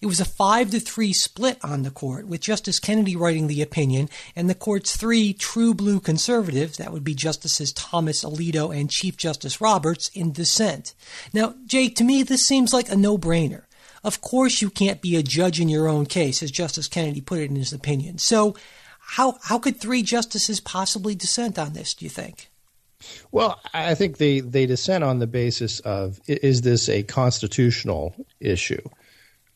[0.03, 3.62] It was a five to three split on the court, with Justice Kennedy writing the
[3.62, 8.91] opinion and the court's three true blue conservatives, that would be Justices Thomas Alito and
[8.91, 10.95] Chief Justice Roberts, in dissent.
[11.33, 13.62] Now, Jay, to me, this seems like a no brainer.
[14.03, 17.38] Of course, you can't be a judge in your own case, as Justice Kennedy put
[17.38, 18.19] it in his opinion.
[18.19, 18.57] So,
[18.99, 22.51] how, how could three justices possibly dissent on this, do you think?
[23.31, 28.83] Well, I think they, they dissent on the basis of is this a constitutional issue?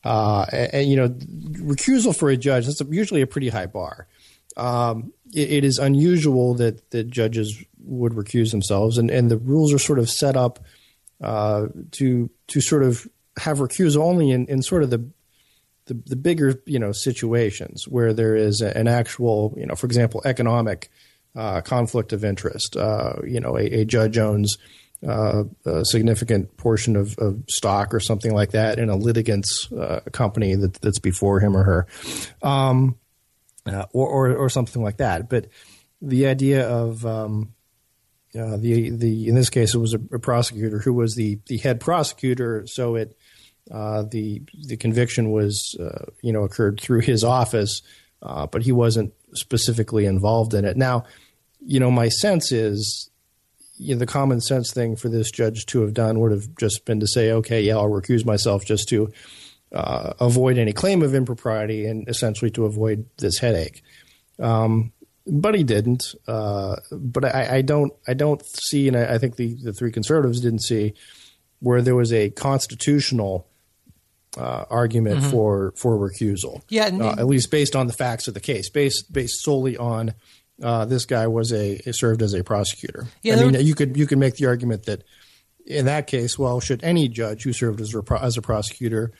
[0.07, 4.07] Uh, and, and, you know, recusal for a judge that's usually a pretty high bar.
[4.55, 9.73] Um, it, it is unusual that that judges would recuse themselves, and, and the rules
[9.73, 10.59] are sort of set up
[11.21, 13.05] uh, to to sort of
[13.37, 15.05] have recusal only in, in sort of the,
[15.87, 20.21] the, the bigger you know situations where there is an actual you know for example
[20.23, 20.89] economic
[21.35, 22.77] uh, conflict of interest.
[22.77, 24.57] Uh, you know, a, a judge owns
[25.05, 29.99] uh, a significant portion of, of, stock or something like that in a litigant's uh,
[30.11, 31.87] company that, that's before him or her,
[32.41, 32.97] um,
[33.67, 35.29] uh, or, or, or something like that.
[35.29, 35.47] But
[36.01, 37.53] the idea of um,
[38.37, 41.57] uh, the the in this case it was a, a, prosecutor who was the the
[41.57, 43.15] head prosecutor, so it
[43.71, 47.81] uh, the the conviction was uh, you know occurred through his office,
[48.21, 50.75] but he wasn't specifically involved in it.
[50.75, 51.05] Now,
[51.65, 53.09] you know, my sense is
[53.77, 56.85] you know, the common sense thing for this judge to have done would have just
[56.85, 59.11] been to say, okay, yeah, I'll recuse myself just to
[59.71, 63.83] uh, avoid any claim of impropriety and essentially to avoid this headache.
[64.39, 64.93] Um,
[65.25, 66.15] but he didn't.
[66.27, 67.91] Uh, but I, I, don't.
[68.07, 70.93] I don't see, and I, I think the, the three conservatives didn't see
[71.59, 73.47] where there was a constitutional
[74.37, 75.31] uh, argument mm-hmm.
[75.31, 76.61] for for recusal.
[76.69, 80.13] Yeah, uh, at least based on the facts of the case, based based solely on
[80.61, 83.07] uh, this guy was a served as a prosecutor.
[83.21, 85.03] Yeah, I mean, you could you could make the argument that
[85.65, 89.11] in that case, well, should any judge who served as a, as a prosecutor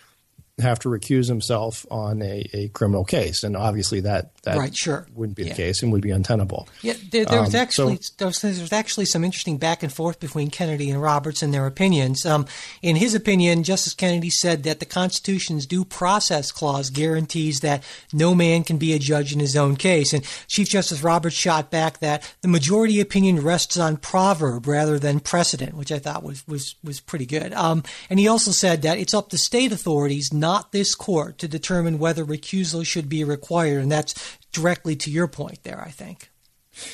[0.60, 3.44] have to recuse himself on a, a criminal case?
[3.44, 5.06] And obviously, that that Right, sure.
[5.14, 5.50] wouldn't be Yeah.
[5.50, 6.68] the case and would be untenable.
[6.82, 9.84] Yeah, there, there was Um, actually so- there, was, there was actually some interesting back
[9.84, 12.26] and forth between Kennedy and Roberts in their opinions.
[12.26, 12.46] Um,
[12.82, 18.34] in his opinion, Justice Kennedy said that the Constitution's due process clause guarantees that no
[18.34, 22.00] man can be a judge in his own case, and Chief Justice Roberts shot back
[22.00, 26.76] that the majority opinion rests on proverb rather than precedent, which I thought was was
[26.84, 27.52] was pretty good.
[27.54, 31.48] Um, and he also said that it's up to state authorities, not this court, to
[31.48, 35.82] determine whether recusal should be required, and that's directly to your point there.
[35.82, 36.30] I think.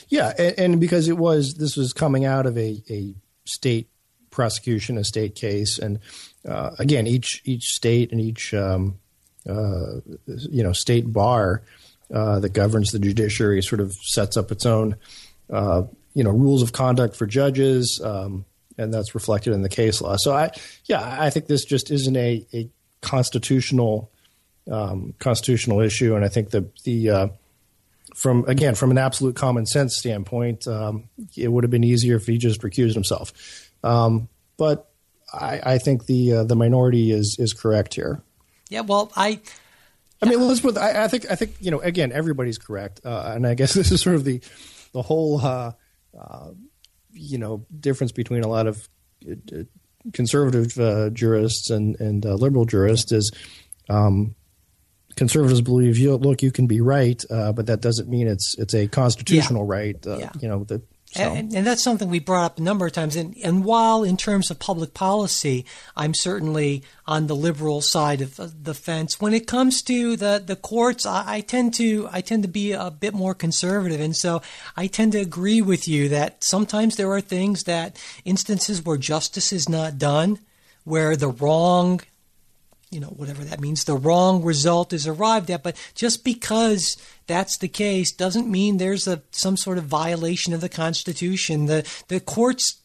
[0.07, 3.13] Yeah, and, and because it was this was coming out of a, a
[3.45, 3.89] state
[4.31, 5.99] prosecution, a state case, and
[6.47, 8.99] uh, again, each each state and each um,
[9.47, 11.63] uh, you know state bar
[12.13, 14.95] uh, that governs the judiciary sort of sets up its own
[15.49, 18.45] uh, you know rules of conduct for judges, um,
[18.77, 20.15] and that's reflected in the case law.
[20.17, 20.51] So I
[20.85, 22.69] yeah, I think this just isn't a, a
[23.03, 24.11] constitutional
[24.71, 27.27] um, constitutional issue, and I think the the uh,
[28.15, 32.25] from again from an absolute common sense standpoint, um, it would have been easier if
[32.25, 33.33] he just recused himself.
[33.83, 34.89] Um, but
[35.33, 38.21] I, I think the uh, the minority is is correct here.
[38.69, 39.39] Yeah, well, I
[40.23, 40.77] I mean, let's put.
[40.77, 41.29] I, I think.
[41.29, 41.79] I think you know.
[41.79, 44.41] Again, everybody's correct, uh, and I guess this is sort of the
[44.93, 45.73] the whole uh,
[46.17, 46.49] uh,
[47.11, 48.87] you know difference between a lot of
[49.29, 49.63] uh,
[50.11, 53.31] conservative uh, jurists and and uh, liberal jurists is.
[53.89, 54.35] Um,
[55.15, 58.73] Conservatives believe you look you can be right, uh, but that doesn't mean it's it's
[58.73, 59.95] a constitutional right.
[60.07, 60.31] Uh, Yeah.
[60.39, 60.81] You know that.
[61.13, 61.21] So.
[61.21, 63.15] And, and that's something we brought up a number of times.
[63.15, 68.35] And, and while in terms of public policy, I'm certainly on the liberal side of
[68.35, 69.21] the- fence.
[69.21, 72.71] When it comes to the, the courts, I, I tend to I tend to be
[72.71, 74.41] a bit more conservative, and so
[74.75, 79.53] I tend to agree with you that sometimes there are things that instances where justice
[79.53, 80.39] is not done,
[80.83, 82.01] where the wrong
[82.93, 85.63] you know, whatever that means, the wrong result is arrived at.
[85.63, 86.95] But just because
[87.27, 91.65] that's the case doesn't mean there's a some sort of violation of the Constitution.
[91.65, 92.82] The the courts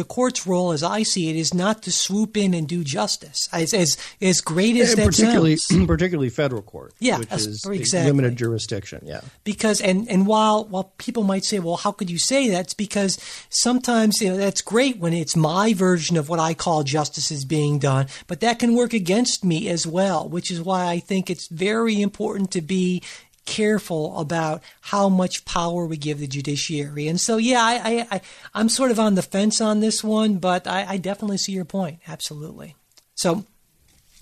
[0.00, 3.48] the court's role, as I see it, is not to swoop in and do justice.
[3.52, 7.64] As as, as great as And that particularly, sounds, particularly federal court, Yeah, which is
[7.66, 8.10] exactly.
[8.10, 9.02] limited jurisdiction.
[9.04, 12.60] Yeah, because and and while while people might say, well, how could you say that?
[12.60, 13.18] It's because
[13.50, 17.44] sometimes you know that's great when it's my version of what I call justice is
[17.44, 21.28] being done, but that can work against me as well, which is why I think
[21.28, 23.02] it's very important to be
[23.46, 27.08] careful about how much power we give the judiciary.
[27.08, 28.20] And so, yeah, I, I, I
[28.54, 31.64] I'm sort of on the fence on this one, but I, I definitely see your
[31.64, 32.00] point.
[32.06, 32.76] Absolutely.
[33.14, 33.44] So.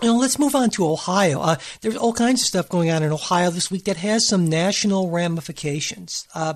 [0.00, 1.40] You know, let's move on to Ohio.
[1.40, 4.46] Uh, there's all kinds of stuff going on in Ohio this week that has some
[4.46, 6.24] national ramifications.
[6.36, 6.54] Uh,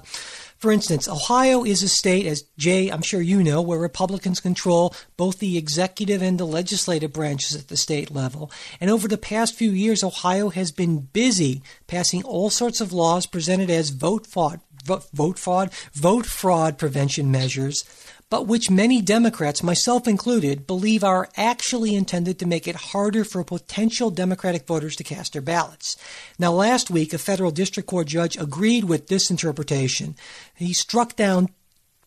[0.62, 4.94] for instance, Ohio is a state, as Jay, I'm sure you know, where Republicans control
[5.16, 8.48] both the executive and the legislative branches at the state level.
[8.80, 13.26] And over the past few years, Ohio has been busy passing all sorts of laws
[13.26, 17.84] presented as vote fraud, vote, fraud, vote fraud prevention measures
[18.32, 23.44] but which many Democrats, myself included, believe are actually intended to make it harder for
[23.44, 25.98] potential Democratic voters to cast their ballots.
[26.38, 30.16] Now, last week, a federal district court judge agreed with this interpretation.
[30.54, 31.50] He struck down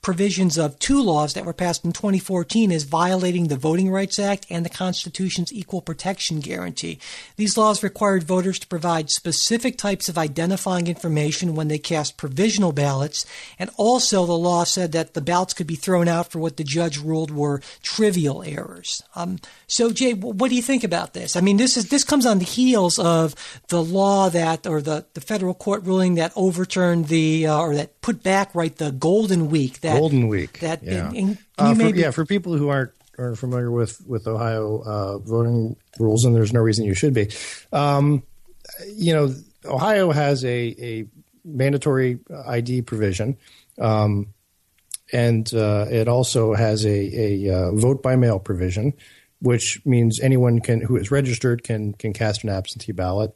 [0.05, 4.45] provisions of two laws that were passed in 2014 as violating the Voting Rights Act
[4.51, 6.99] and the Constitution's Equal Protection Guarantee.
[7.37, 12.71] These laws required voters to provide specific types of identifying information when they cast provisional
[12.71, 13.25] ballots,
[13.57, 16.63] and also the law said that the ballots could be thrown out for what the
[16.63, 19.01] judge ruled were trivial errors.
[19.15, 21.35] Um, so, Jay, what do you think about this?
[21.35, 23.33] I mean, this is this comes on the heels of
[23.69, 27.99] the law that, or the, the federal court ruling that overturned the, uh, or that
[28.01, 30.59] put back right the Golden Week that Golden Week.
[30.59, 31.07] that yeah.
[31.07, 34.27] and- and you Uh, for, maybe- yeah, for people who aren't are familiar with with
[34.27, 37.29] Ohio uh, voting rules, and there's no reason you should be.
[37.71, 38.23] Um,
[38.93, 39.33] you know,
[39.65, 41.05] Ohio has a a
[41.45, 43.37] mandatory ID provision,
[43.79, 44.27] um,
[45.13, 46.89] and uh, it also has a
[47.47, 48.93] a uh, vote by mail provision,
[49.39, 53.31] which means anyone can who is registered can can cast an absentee ballot.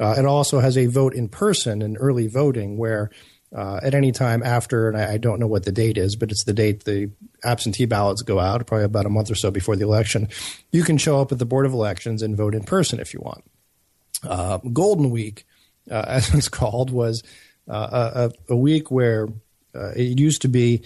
[0.00, 3.10] Uh, it also has a vote in person and early voting where
[3.54, 6.30] uh, at any time after, and I, I don't know what the date is, but
[6.30, 7.10] it's the date the
[7.44, 10.28] absentee ballots go out, probably about a month or so before the election.
[10.72, 13.20] You can show up at the Board of Elections and vote in person if you
[13.20, 13.44] want.
[14.24, 15.46] Uh, Golden Week,
[15.90, 17.22] uh, as it's called, was
[17.68, 19.28] uh, a, a week where
[19.74, 20.82] uh, it used to be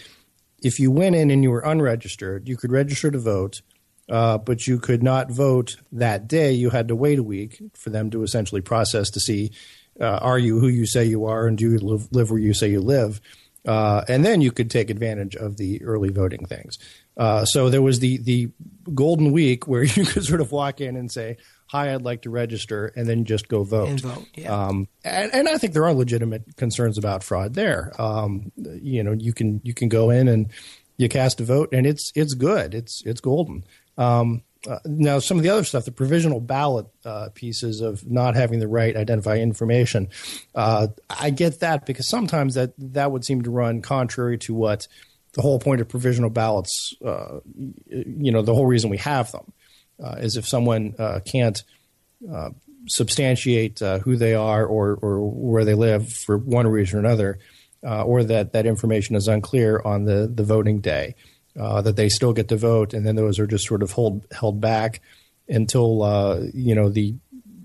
[0.63, 3.63] if you went in and you were unregistered, you could register to vote,
[4.09, 6.53] uh, but you could not vote that day.
[6.53, 9.53] You had to wait a week for them to essentially process to see
[10.01, 12.55] uh, are you who you say you are and do you live, live where you
[12.55, 13.21] say you live.
[13.67, 16.79] Uh, and then you could take advantage of the early voting things.
[17.17, 18.49] Uh, so there was the the
[18.95, 21.37] golden week where you could sort of walk in and say,
[21.67, 23.89] "Hi, I'd like to register," and then just go vote.
[23.89, 24.55] And vote, yeah.
[24.55, 27.93] Um, and, and, I think there are legitimate concerns about fraud there.
[28.01, 30.47] Um, you know, you can you can go in and
[30.97, 32.75] you cast a vote, and it's it's good.
[32.75, 33.65] It's it's golden.
[33.99, 38.35] Um, uh, now, some of the other stuff, the provisional ballot uh, pieces of not
[38.35, 40.09] having the right identify information,
[40.55, 44.89] uh, I get that because sometimes that that would seem to run contrary to what
[45.35, 47.39] the whole point of provisional ballots, uh,
[47.87, 49.53] you know, the whole reason we have them
[50.03, 51.63] uh, is if someone uh, can't
[52.89, 57.39] substantiate who they are or, or where they live for one reason or another,
[57.83, 61.15] or that that information is unclear on the, the voting day
[61.59, 64.27] uh, that they still get to vote, and then those are just sort of hold,
[64.33, 65.01] held back
[65.49, 67.15] until uh, you know the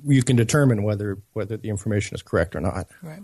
[0.06, 2.88] you can determine whether whether the information is correct or not.
[3.02, 3.22] Right.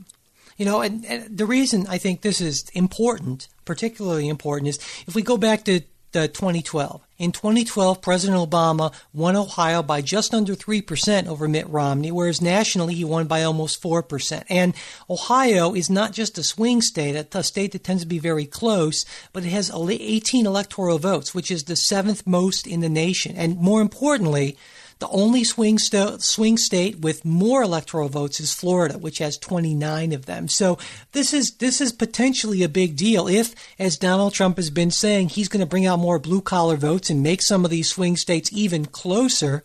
[0.57, 5.15] You know, and, and the reason I think this is important, particularly important, is if
[5.15, 5.81] we go back to
[6.11, 7.01] the 2012.
[7.17, 12.95] In 2012, President Obama won Ohio by just under 3% over Mitt Romney, whereas nationally
[12.95, 14.43] he won by almost 4%.
[14.49, 14.73] And
[15.09, 19.05] Ohio is not just a swing state, a state that tends to be very close,
[19.33, 23.35] but it has 18 electoral votes, which is the seventh most in the nation.
[23.35, 24.57] And more importantly,
[24.99, 30.11] the only swing, st- swing state with more electoral votes is Florida, which has 29
[30.11, 30.47] of them.
[30.47, 30.77] So
[31.13, 35.29] this is this is potentially a big deal if, as Donald Trump has been saying,
[35.29, 38.17] he's going to bring out more blue collar votes and make some of these swing
[38.17, 39.63] states even closer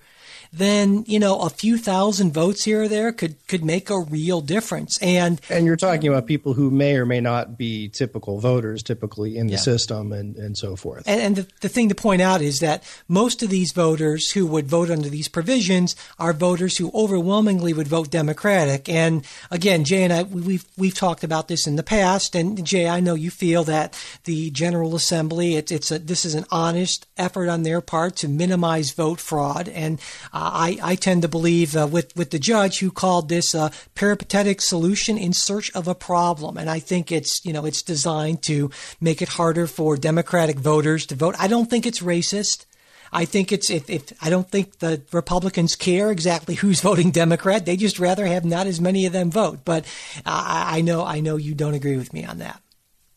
[0.57, 4.41] then you know a few thousand votes here or there could could make a real
[4.41, 5.01] difference.
[5.03, 9.37] And and you're talking about people who may or may not be typical voters, typically
[9.37, 9.59] in the yeah.
[9.59, 11.05] system, and and so forth.
[11.07, 14.47] And, and the, the thing to point out is that most of these voters who
[14.47, 18.89] would vote under these provisions are voters who overwhelmingly would vote Democratic.
[18.89, 22.37] And again, Jay and I we've we've talked about this in the past.
[22.37, 26.35] And Jay, I know you feel that the General Assembly it's it's a this is
[26.35, 30.01] an honest effort on their part to minimize vote fraud and.
[30.33, 33.71] Uh, I, I tend to believe uh, with with the judge who called this a
[33.95, 38.43] peripatetic solution in search of a problem, and I think it's you know it's designed
[38.45, 38.71] to
[39.01, 41.35] make it harder for Democratic voters to vote.
[41.39, 42.67] I don't think it's racist.
[43.13, 47.65] I think it's if, if I don't think the Republicans care exactly who's voting Democrat.
[47.65, 49.61] They just rather have not as many of them vote.
[49.65, 49.87] But
[50.27, 52.61] I, I know I know you don't agree with me on that.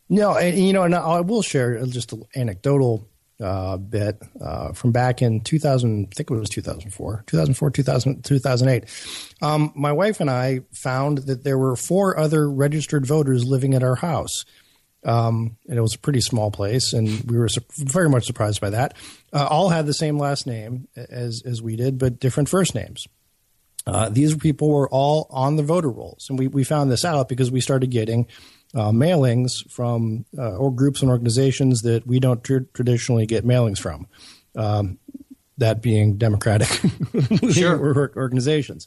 [0.09, 3.07] No, and you know, and I will share just an anecdotal
[3.41, 8.83] uh, bit uh, from back in 2000, I think it was 2004, 2004, 2000, 2008.
[9.41, 13.83] Um, my wife and I found that there were four other registered voters living at
[13.83, 14.45] our house.
[15.05, 18.59] Um, and it was a pretty small place, and we were su- very much surprised
[18.59, 18.97] by that.
[19.31, 23.05] Uh, all had the same last name as as we did, but different first names.
[23.85, 27.29] Uh, these people were all on the voter rolls, and we, we found this out
[27.29, 28.27] because we started getting
[28.77, 33.79] uh, mailings from uh, or groups and organizations that we don't tr- traditionally get mailings
[33.79, 34.07] from.
[34.55, 34.99] Um,
[35.57, 36.67] that being democratic
[37.51, 38.11] sure.
[38.15, 38.85] organizations.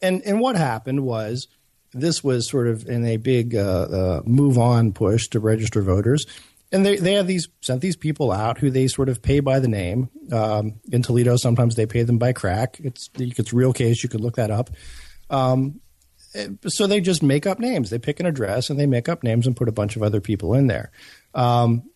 [0.00, 1.48] And and what happened was
[1.92, 6.26] this was sort of in a big uh, uh, move on push to register voters.
[6.70, 9.58] And they, they have these sent these people out who they sort of pay by
[9.58, 10.08] the name.
[10.30, 12.78] Um, in Toledo, sometimes they pay them by crack.
[12.78, 14.04] It's it's real case.
[14.04, 14.70] You could look that up.
[15.28, 15.80] Um,
[16.66, 17.90] so they just make up names.
[17.90, 20.20] They pick an address and they make up names and put a bunch of other
[20.20, 20.90] people in there.
[21.34, 21.90] Um,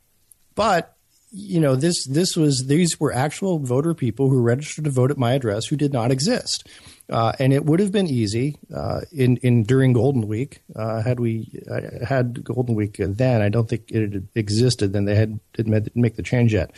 [0.54, 0.96] but
[1.36, 5.18] you know this this was these were actual voter people who registered to vote at
[5.18, 6.68] my address who did not exist.
[7.10, 11.20] Uh, and it would have been easy uh, in in during Golden Week uh, had
[11.20, 13.42] we uh, had Golden Week then.
[13.42, 14.92] I don't think it had existed.
[14.92, 16.70] Then they had didn't make the change yet.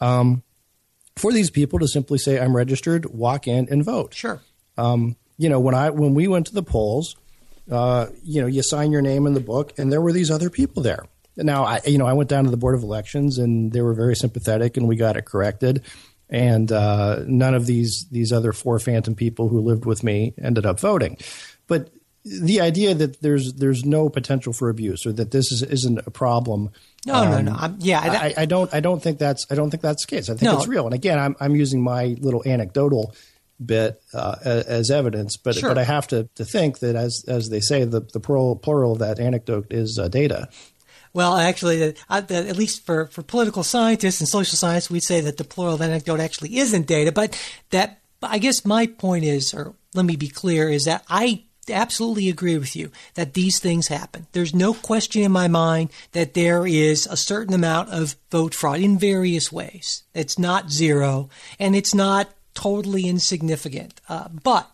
[0.00, 0.42] Um,
[1.16, 4.14] for these people to simply say I'm registered, walk in and vote.
[4.14, 4.40] Sure.
[4.76, 7.16] Um, you know, when I when we went to the polls,
[7.70, 10.50] uh, you know, you sign your name in the book, and there were these other
[10.50, 11.06] people there.
[11.36, 13.94] Now, I you know, I went down to the board of elections, and they were
[13.94, 15.82] very sympathetic, and we got it corrected.
[16.28, 20.66] And uh, none of these these other four phantom people who lived with me ended
[20.66, 21.16] up voting.
[21.68, 21.90] But
[22.24, 26.10] the idea that there's there's no potential for abuse or that this is, isn't a
[26.10, 26.70] problem.
[27.06, 27.56] No, um, no, no.
[27.56, 28.72] I'm, yeah, I, I, don't.
[28.74, 29.46] I don't think that's.
[29.50, 30.28] I don't think that's the case.
[30.28, 30.58] I think no.
[30.58, 30.84] it's real.
[30.84, 33.14] And again, I'm I'm using my little anecdotal
[33.64, 35.70] bit uh, as evidence, but sure.
[35.70, 38.92] but I have to, to think that as as they say, the the plural, plural
[38.92, 40.48] of that anecdote is uh, data.
[41.14, 45.36] Well, actually, uh, at least for, for political scientists and social science, we'd say that
[45.38, 47.12] the plural of anecdote actually isn't data.
[47.12, 47.40] But
[47.70, 52.28] that, I guess, my point is, or let me be clear, is that I absolutely
[52.28, 54.26] agree with you that these things happen.
[54.32, 58.80] There's no question in my mind that there is a certain amount of vote fraud
[58.80, 60.04] in various ways.
[60.14, 62.28] It's not zero, and it's not
[62.58, 64.00] totally insignificant.
[64.08, 64.68] Uh, but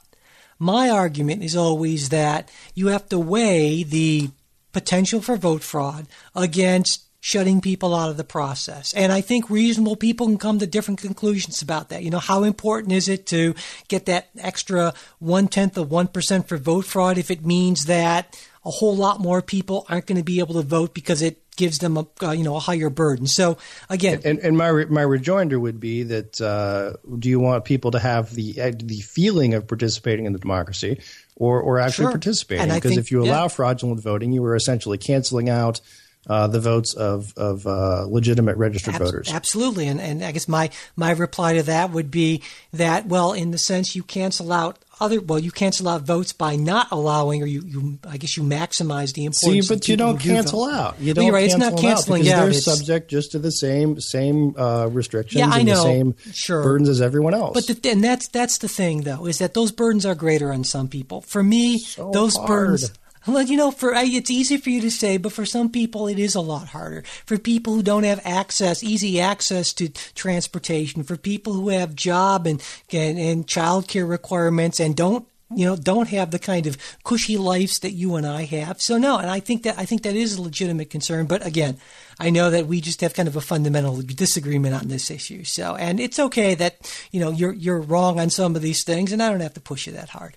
[0.59, 4.31] my argument is always that you have to weigh the
[4.73, 8.95] potential for vote fraud against shutting people out of the process.
[8.95, 12.03] And I think reasonable people can come to different conclusions about that.
[12.03, 13.55] You know, how important is it to
[13.89, 18.71] get that extra one tenth of 1% for vote fraud if it means that a
[18.71, 21.97] whole lot more people aren't going to be able to vote because it gives them
[21.97, 23.27] a uh, you know a higher burden.
[23.27, 23.59] So
[23.89, 27.93] again, and, and my re- my rejoinder would be that uh, do you want people
[27.93, 31.01] to have the uh, the feeling of participating in the democracy
[31.37, 32.13] or or actually Sure.
[32.13, 32.75] participating?
[32.75, 33.49] Because if you allow yeah.
[33.49, 35.81] fraudulent voting, you are essentially canceling out
[36.29, 39.33] uh, the votes of of uh, legitimate registered Abs- voters.
[39.33, 43.51] Absolutely, and and I guess my my reply to that would be that well, in
[43.51, 47.47] the sense you cancel out other well, you cancel out votes by not allowing, or
[47.47, 49.69] you, you I guess you maximize the importance.
[49.71, 50.73] of but you don't cancel vote.
[50.73, 51.01] out.
[51.01, 53.51] You don't you're right, it's not out canceling because out, they're subject just to the
[53.51, 55.83] same same uh, restrictions Yeah, I and the know.
[55.83, 56.63] same Sure.
[56.63, 57.55] burdens as everyone else.
[57.67, 60.63] But the, and that's that's the thing, though, is that those burdens are greater on
[60.63, 61.23] some people.
[61.23, 62.47] For me, So those hard.
[62.49, 62.93] burdens.
[63.27, 66.19] Well, you know, for it's easy for you to say, but for some people, it
[66.19, 67.05] is a lot harder.
[67.25, 72.47] For people who don't have access, easy access to transportation, for people who have job
[72.47, 72.63] and
[72.93, 77.79] and, and childcare requirements, and don't you know don't have the kind of cushy lives
[77.81, 78.83] that you and I have.
[78.83, 81.25] So no, and I think that I think that is a legitimate concern.
[81.25, 81.79] But again,
[82.21, 85.45] I know that we just have kind of a fundamental disagreement on this issue.
[85.45, 89.13] So, and it's okay that you know you're you're wrong on some of these things,
[89.13, 90.37] and I don't have to push you that hard.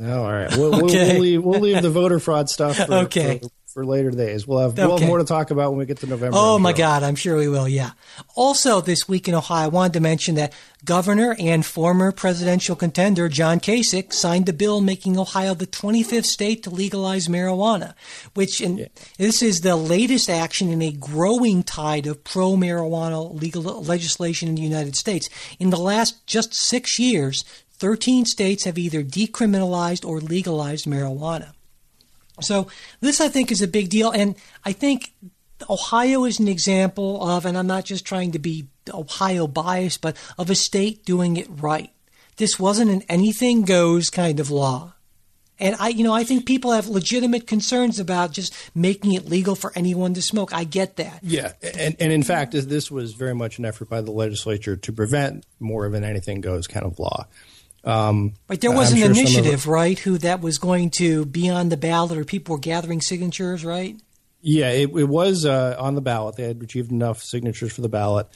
[0.00, 0.50] Oh, all right.
[0.56, 1.12] We'll, we'll- Okay.
[1.12, 3.38] we'll, leave, we'll leave the voter fraud stuff for, Okay.
[3.42, 4.46] for, for later days.
[4.46, 6.36] We'll have, we'll have more to talk about when we get to November.
[6.38, 6.72] Oh my.
[6.72, 7.68] God, I'm sure we will.
[7.68, 7.90] Yeah.
[8.34, 10.52] Also, this week in Ohio, I wanted to mention that
[10.84, 16.62] Governor and former presidential contender John Kasich signed a bill making Ohio the 25th state
[16.64, 17.94] to legalize marijuana,
[18.34, 24.48] which and this is the latest action in a growing tide of pro-marijuana legal legislation
[24.50, 25.28] in the United States.
[25.58, 27.44] In the last just six years,
[27.84, 31.52] 13 states have either decriminalized or legalized marijuana.
[32.40, 32.66] So
[33.00, 35.12] this, I think, is a big deal, and I think
[35.68, 40.16] Ohio is an example of, and I'm not just trying to be Ohio biased, but
[40.38, 41.90] of a state doing it right.
[42.38, 44.94] This wasn't an anything goes kind of law.
[45.60, 49.54] And I, you know, I think people have legitimate concerns about just making it legal
[49.54, 50.54] for anyone to smoke.
[50.54, 51.20] I get that.
[51.22, 54.74] Yeah, and, and in fact, this- this was very much an effort by the legislature
[54.74, 57.26] to prevent more of an anything goes kind of law.
[57.84, 61.50] Um, Right, there I'm was an sure initiative, right, who that was going to be
[61.50, 63.96] on the ballot, or people were gathering signatures, right?
[64.40, 66.36] Yeah, it, it was uh, on the ballot.
[66.36, 68.26] They had achieved enough signatures for the ballot,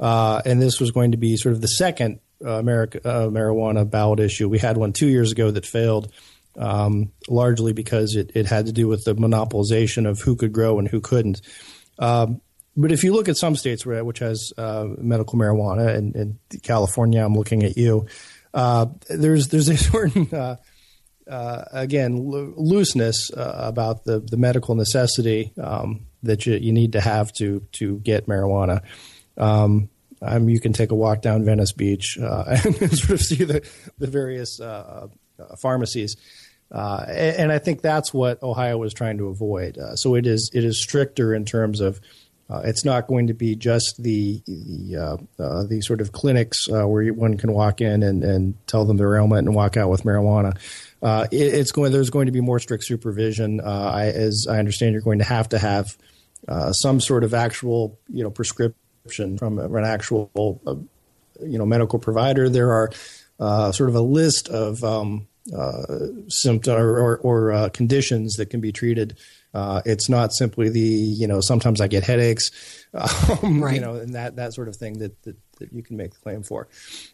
[0.00, 3.88] uh, and this was going to be sort of the second uh, America, uh, marijuana
[3.88, 4.48] ballot issue.
[4.48, 6.12] We had one two years ago that failed,
[6.56, 10.78] um, largely because it, it had to do with the monopolization of who could grow
[10.78, 11.40] and who couldn't.
[11.98, 12.40] Um,
[12.76, 16.38] but if you look at some states where, which has uh, medical marijuana, and, and
[16.62, 18.06] California, I'm looking at you.
[18.52, 20.56] Uh, there's there's a certain uh,
[21.28, 26.92] uh, again lo- looseness uh, about the, the medical necessity um, that you, you need
[26.92, 28.82] to have to to get marijuana.
[29.36, 29.90] Um,
[30.20, 33.66] you can take a walk down Venice Beach uh, and sort of see the
[33.98, 35.08] the various uh,
[35.60, 36.16] pharmacies.
[36.70, 39.78] And, I think that's what Ohio was trying to avoid.
[39.94, 42.00] So it is it is stricter in terms of
[42.50, 46.66] uh, it's not going to be just the the uh, uh, the sort of clinics
[46.70, 49.90] uh, where one can walk in and, and tell them their ailment and walk out
[49.90, 50.56] with marijuana.
[51.02, 53.60] Uh, it, it's going there's going to be more strict supervision.
[53.60, 55.96] Uh, I, as I understand, you're going to have to have
[56.72, 60.30] some sort of actual you know prescription from an actual
[61.42, 62.48] you know medical provider.
[62.48, 65.28] There are sort of a list of um,
[66.28, 69.18] symptoms or, or, or conditions that can be treated.
[69.54, 72.50] Uh, it's not simply the you know sometimes I get headaches,
[72.94, 73.74] um, Right.
[73.74, 76.20] you know, and that that sort of thing that that, that you can make the
[76.20, 76.68] claim for.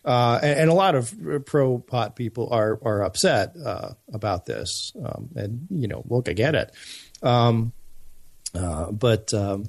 [0.05, 1.14] Uh, and, and a lot of
[1.47, 6.32] pro pot people are are upset uh, about this, um, and you know, look, I
[6.32, 6.72] get it.
[7.22, 7.72] Um,
[8.55, 9.66] uh, but um,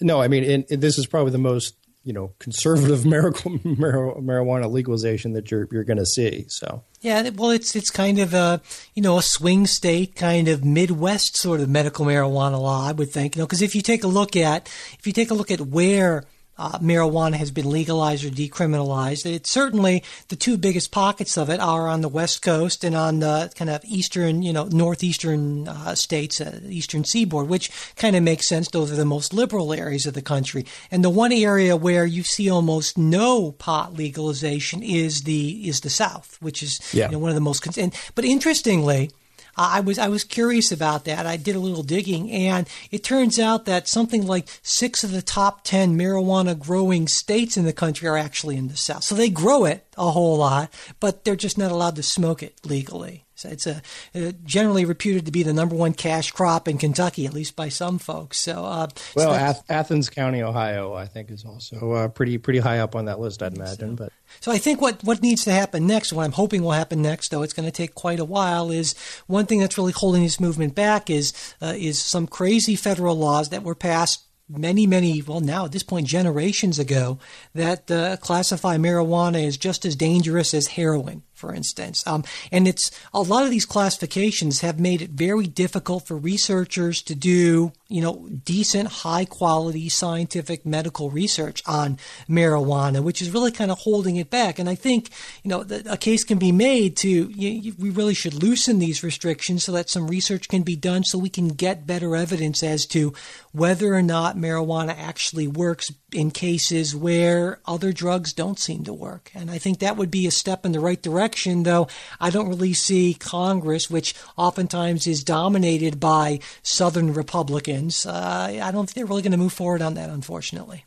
[0.00, 1.74] no, I mean, and, and this is probably the most
[2.06, 6.46] you know conservative marijuana legalization that you're you're going to see.
[6.48, 8.62] So Yeah, well, it's it's kind of a
[8.94, 13.10] you know a swing state, kind of Midwest sort of medical marijuana law, I would
[13.10, 13.34] think.
[13.34, 15.60] You know, because if you take a look at if you take a look at
[15.60, 16.24] where
[16.58, 21.60] uh, marijuana has been legalized or decriminalized, it's certainly the two biggest pockets of it
[21.60, 25.94] are on the West Coast and on the kind of eastern, you know, northeastern uh,
[25.94, 28.68] states, uh, eastern seaboard, which kind of makes sense.
[28.68, 30.64] Those are the most liberal areas of the country.
[30.90, 35.90] And the one area where you see almost no pot legalization is the is the
[35.90, 37.06] South, which is Yeah.
[37.06, 37.60] you know, one of the most.
[37.62, 39.10] Con- and, but interestingly,
[39.56, 41.26] I was I was curious about that.
[41.26, 45.22] I did a little digging, and it turns out that something like six of the
[45.22, 49.04] top ten marijuana growing states in the country are actually in the South.
[49.04, 52.54] So they grow it a whole lot, but they're just not allowed to smoke it
[52.64, 53.25] legally.
[53.46, 53.82] It's a,
[54.14, 57.68] a, generally reputed to be the number one cash crop in Kentucky, at least by
[57.68, 58.42] some folks.
[58.42, 62.58] So, uh, well, so Ath- Athens County, Ohio, I think is also uh, pretty pretty
[62.58, 63.42] high up on that list.
[63.42, 66.32] I'd imagine, so, but so I think what what needs to happen next, what I'm
[66.32, 68.94] hoping will happen next, though it's going to take quite a while, is
[69.26, 71.32] one thing that's really holding this movement back is
[71.62, 75.82] uh, is some crazy federal laws that were passed many, many, well, now at this
[75.82, 77.18] point, generations ago,
[77.54, 82.04] that uh, classify marijuana as just as dangerous as heroin for instance.
[82.06, 87.02] Um, and it's a lot of these classifications have made it very difficult for researchers
[87.02, 93.52] to do, you know, decent, high quality scientific medical research on marijuana, which is really
[93.52, 94.58] kind of holding it back.
[94.58, 95.10] And I think,
[95.42, 98.78] you know, the, a case can be made to, you, you, we really should loosen
[98.78, 102.62] these restrictions so that some research can be done so we can get better evidence
[102.62, 103.12] as to
[103.52, 109.30] whether or not marijuana actually works in cases where other drugs don't seem to work.
[109.34, 111.88] And I think that would be a step in the right direction, though
[112.18, 118.86] I don't really see Congress, which oftentimes is dominated by Southern Republicans, uh, I don't
[118.86, 120.86] think they're really going to move forward on that, unfortunately.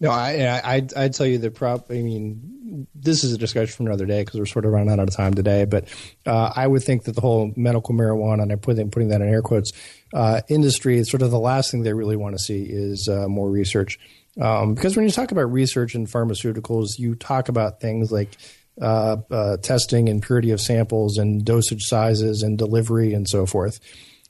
[0.00, 1.90] No, I, I, I'd tell you the prop.
[1.90, 4.98] I mean, this is a discussion for another day because we're sort of running out
[4.98, 5.64] of time today.
[5.66, 5.86] But
[6.26, 9.28] uh, I would think that the whole medical marijuana, and I'm putting putting that in
[9.28, 9.72] air quotes,
[10.12, 13.48] uh, industry, sort of the last thing they really want to see is uh, more
[13.48, 13.98] research.
[14.40, 18.36] Um, because when you talk about research in pharmaceuticals, you talk about things like
[18.80, 23.78] uh, uh, testing and purity of samples and dosage sizes and delivery and so forth.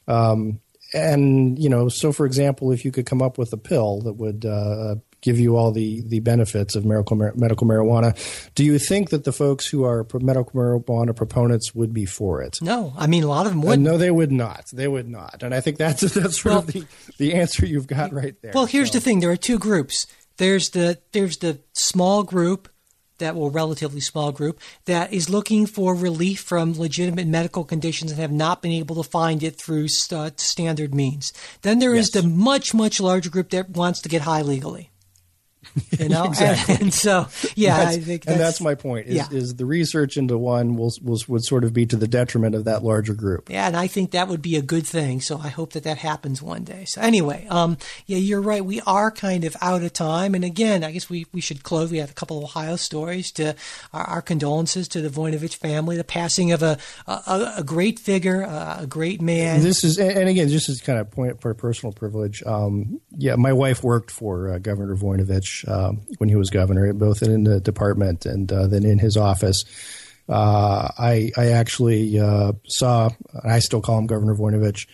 [0.07, 0.61] Um,
[0.93, 4.13] and you know, so for example, if you could come up with a pill that
[4.13, 8.15] would uh, give you all the the benefits of medical medical marijuana.
[8.55, 12.59] Do you think that the folks who are medical marijuana proponents would be for it?
[12.61, 13.79] No, I mean a lot of them would.
[13.79, 14.67] Uh, no, they would not.
[14.73, 15.43] They would not.
[15.43, 16.85] And I think that's that's sort well, of the
[17.19, 18.53] the answer you've got right there.
[18.55, 18.99] Well, here's so.
[18.99, 20.07] the thing: there are two groups.
[20.37, 22.69] There's the there's the small group
[23.19, 28.21] that will relatively small group that is looking for relief from legitimate medical conditions and
[28.21, 31.33] have not been able to find it through st- standard means.
[31.63, 32.07] Then there yes.
[32.07, 34.91] is the much much larger group that wants to get high legally.
[35.99, 36.75] You know, exactly.
[36.75, 39.07] and, and, so yeah, I think, that's, and that's my point.
[39.07, 39.29] Is, yeah.
[39.31, 42.65] is the research into one will, will would sort of be to the detriment of
[42.65, 43.49] that larger group?
[43.49, 45.21] Yeah, and I think that would be a good thing.
[45.21, 46.85] So I hope that that happens one day.
[46.87, 48.65] So anyway, um, yeah, you're right.
[48.65, 51.91] We are kind of out of time, and again, I guess we we should close.
[51.91, 53.55] We had a couple of Ohio stories to
[53.93, 58.43] our, our condolences to the Voinovich family, the passing of a a, a great figure,
[58.43, 59.63] a great man.
[59.63, 62.43] This is, and again, this is kind of point for personal privilege.
[62.45, 67.23] Um, yeah, my wife worked for uh, Governor Voinovich um, when he was governor, both
[67.23, 69.65] in the department and uh, then in his office.
[70.29, 73.11] Uh, I, I actually uh, saw,
[73.43, 74.87] I still call him Governor Voinovich,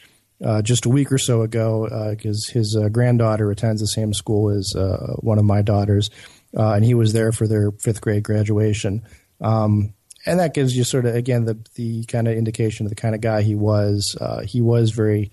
[0.44, 4.50] uh, just a week or so ago because uh, his granddaughter attends the same school
[4.50, 4.72] as
[5.18, 6.08] one of my daughters,
[6.52, 9.02] and he was there for their fifth grade graduation.
[9.40, 9.94] Um,
[10.26, 13.14] and that gives you sort of again the the kind of indication of the kind
[13.14, 14.16] of guy he was.
[14.44, 15.30] he was very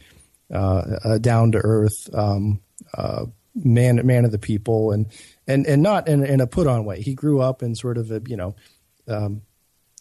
[0.49, 2.09] down to earth.
[2.13, 2.59] Um,
[3.63, 5.07] man man of the people and
[5.47, 7.01] and and not in, in a put on way.
[7.01, 8.55] He grew up in sort of a you know
[9.07, 9.41] um,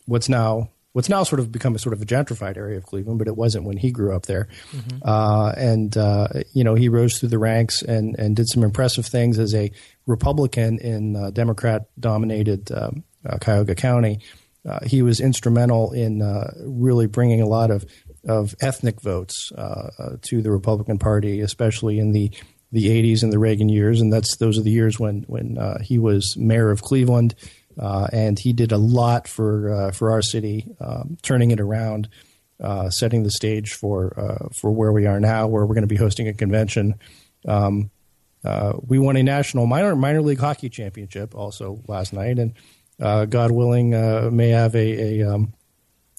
[0.07, 3.18] what's now what's now sort of become a sort of a gentrified area of Cleveland,
[3.18, 4.48] but it wasn't when he grew up there.
[4.72, 4.98] Mm-hmm.
[5.04, 9.04] Uh, and uh, you know he rose through the ranks and and did some impressive
[9.04, 9.70] things as a
[10.07, 14.20] Republican in uh, Democrat dominated um, uh, Cuyahoga County.
[14.66, 17.84] Uh, he was instrumental in uh, really bringing a lot of
[18.26, 19.52] of ethnic votes
[20.22, 22.32] to the Republican Party, especially in the
[22.73, 25.79] the 80s and the Reagan years, and that's those are the years when when uh,
[25.81, 27.35] he was mayor of Cleveland,
[27.81, 32.09] uh, and he did a lot for uh, for our city, um, turning it around,
[32.61, 35.89] uh, setting the stage for uh, for where we are now, where we're going to
[35.89, 36.95] be hosting a convention.
[37.47, 37.91] Um,
[38.45, 42.55] uh, we won a national minor minor league hockey championship also last night, and
[43.31, 43.91] God willing,
[44.35, 45.53] may have a, a um,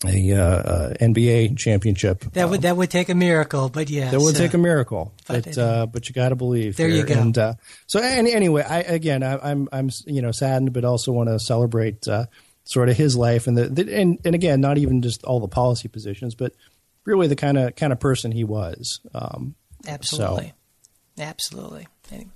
[0.05, 2.19] a uh, uh, NBA championship.
[2.33, 5.13] That would that would take a miracle, but yeah, that would take a miracle.
[5.27, 6.77] But but, uh, but you got to believe.
[6.77, 7.15] There, you go.
[7.15, 7.53] And uh,
[7.87, 11.29] so any, anyway, I again I, am I'm, I'm you know saddened, but also want
[11.29, 12.25] to celebrate uh,
[12.63, 15.47] sort of his life and the, the, and and again not even just all the
[15.47, 16.53] policy positions, but
[17.05, 18.99] really the kind of kind of person he was.
[19.15, 19.55] Um,
[19.87, 20.53] Absolutely,
[21.15, 21.23] so.
[21.23, 21.87] absolutely.
[22.11, 22.29] Anyway.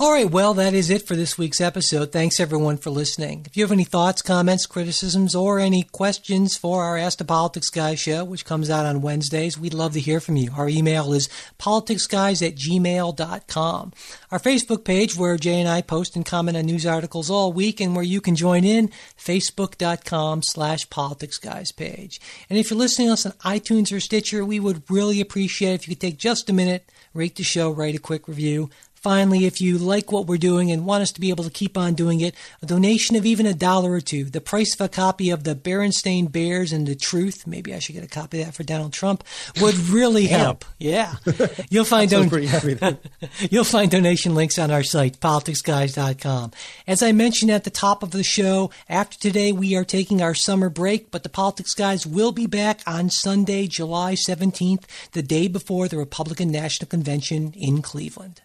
[0.00, 2.12] All right, well, that is it for this week's episode.
[2.12, 3.42] Thanks everyone for listening.
[3.46, 7.68] If you have any thoughts, comments, criticisms, or any questions for our Ask the Politics
[7.68, 10.52] Guys show, which comes out on Wednesdays, we'd love to hear from you.
[10.56, 11.28] Our email is
[11.58, 13.92] politicsguys at gmail.com.
[14.30, 17.80] Our Facebook page, where Jay and I post and comment on news articles all week
[17.80, 22.20] and where you can join in, facebook.com slash politicsguys page.
[22.48, 25.88] And if you're listening to us on iTunes or Stitcher, we would really appreciate if
[25.88, 28.70] you could take just a minute, rate the show, write a quick review
[29.00, 31.78] Finally, if you like what we're doing and want us to be able to keep
[31.78, 34.88] on doing it, a donation of even a dollar or two, the price of a
[34.88, 38.46] copy of the Berenstain Bears and the Truth, maybe I should get a copy of
[38.46, 39.22] that for Donald Trump,
[39.60, 40.64] would really help.
[40.78, 41.14] Yeah.
[41.70, 42.74] You'll find don- pretty heavy.
[42.74, 42.98] there.
[43.50, 46.50] You'll find donation links on our site, politicsguys.com.
[46.86, 50.34] As I mentioned at the top of the show, after today we are taking our
[50.34, 55.46] summer break, but the Politics Guys will be back on Sunday, July 17th, the day
[55.46, 58.42] before the Republican National Convention in Cleveland.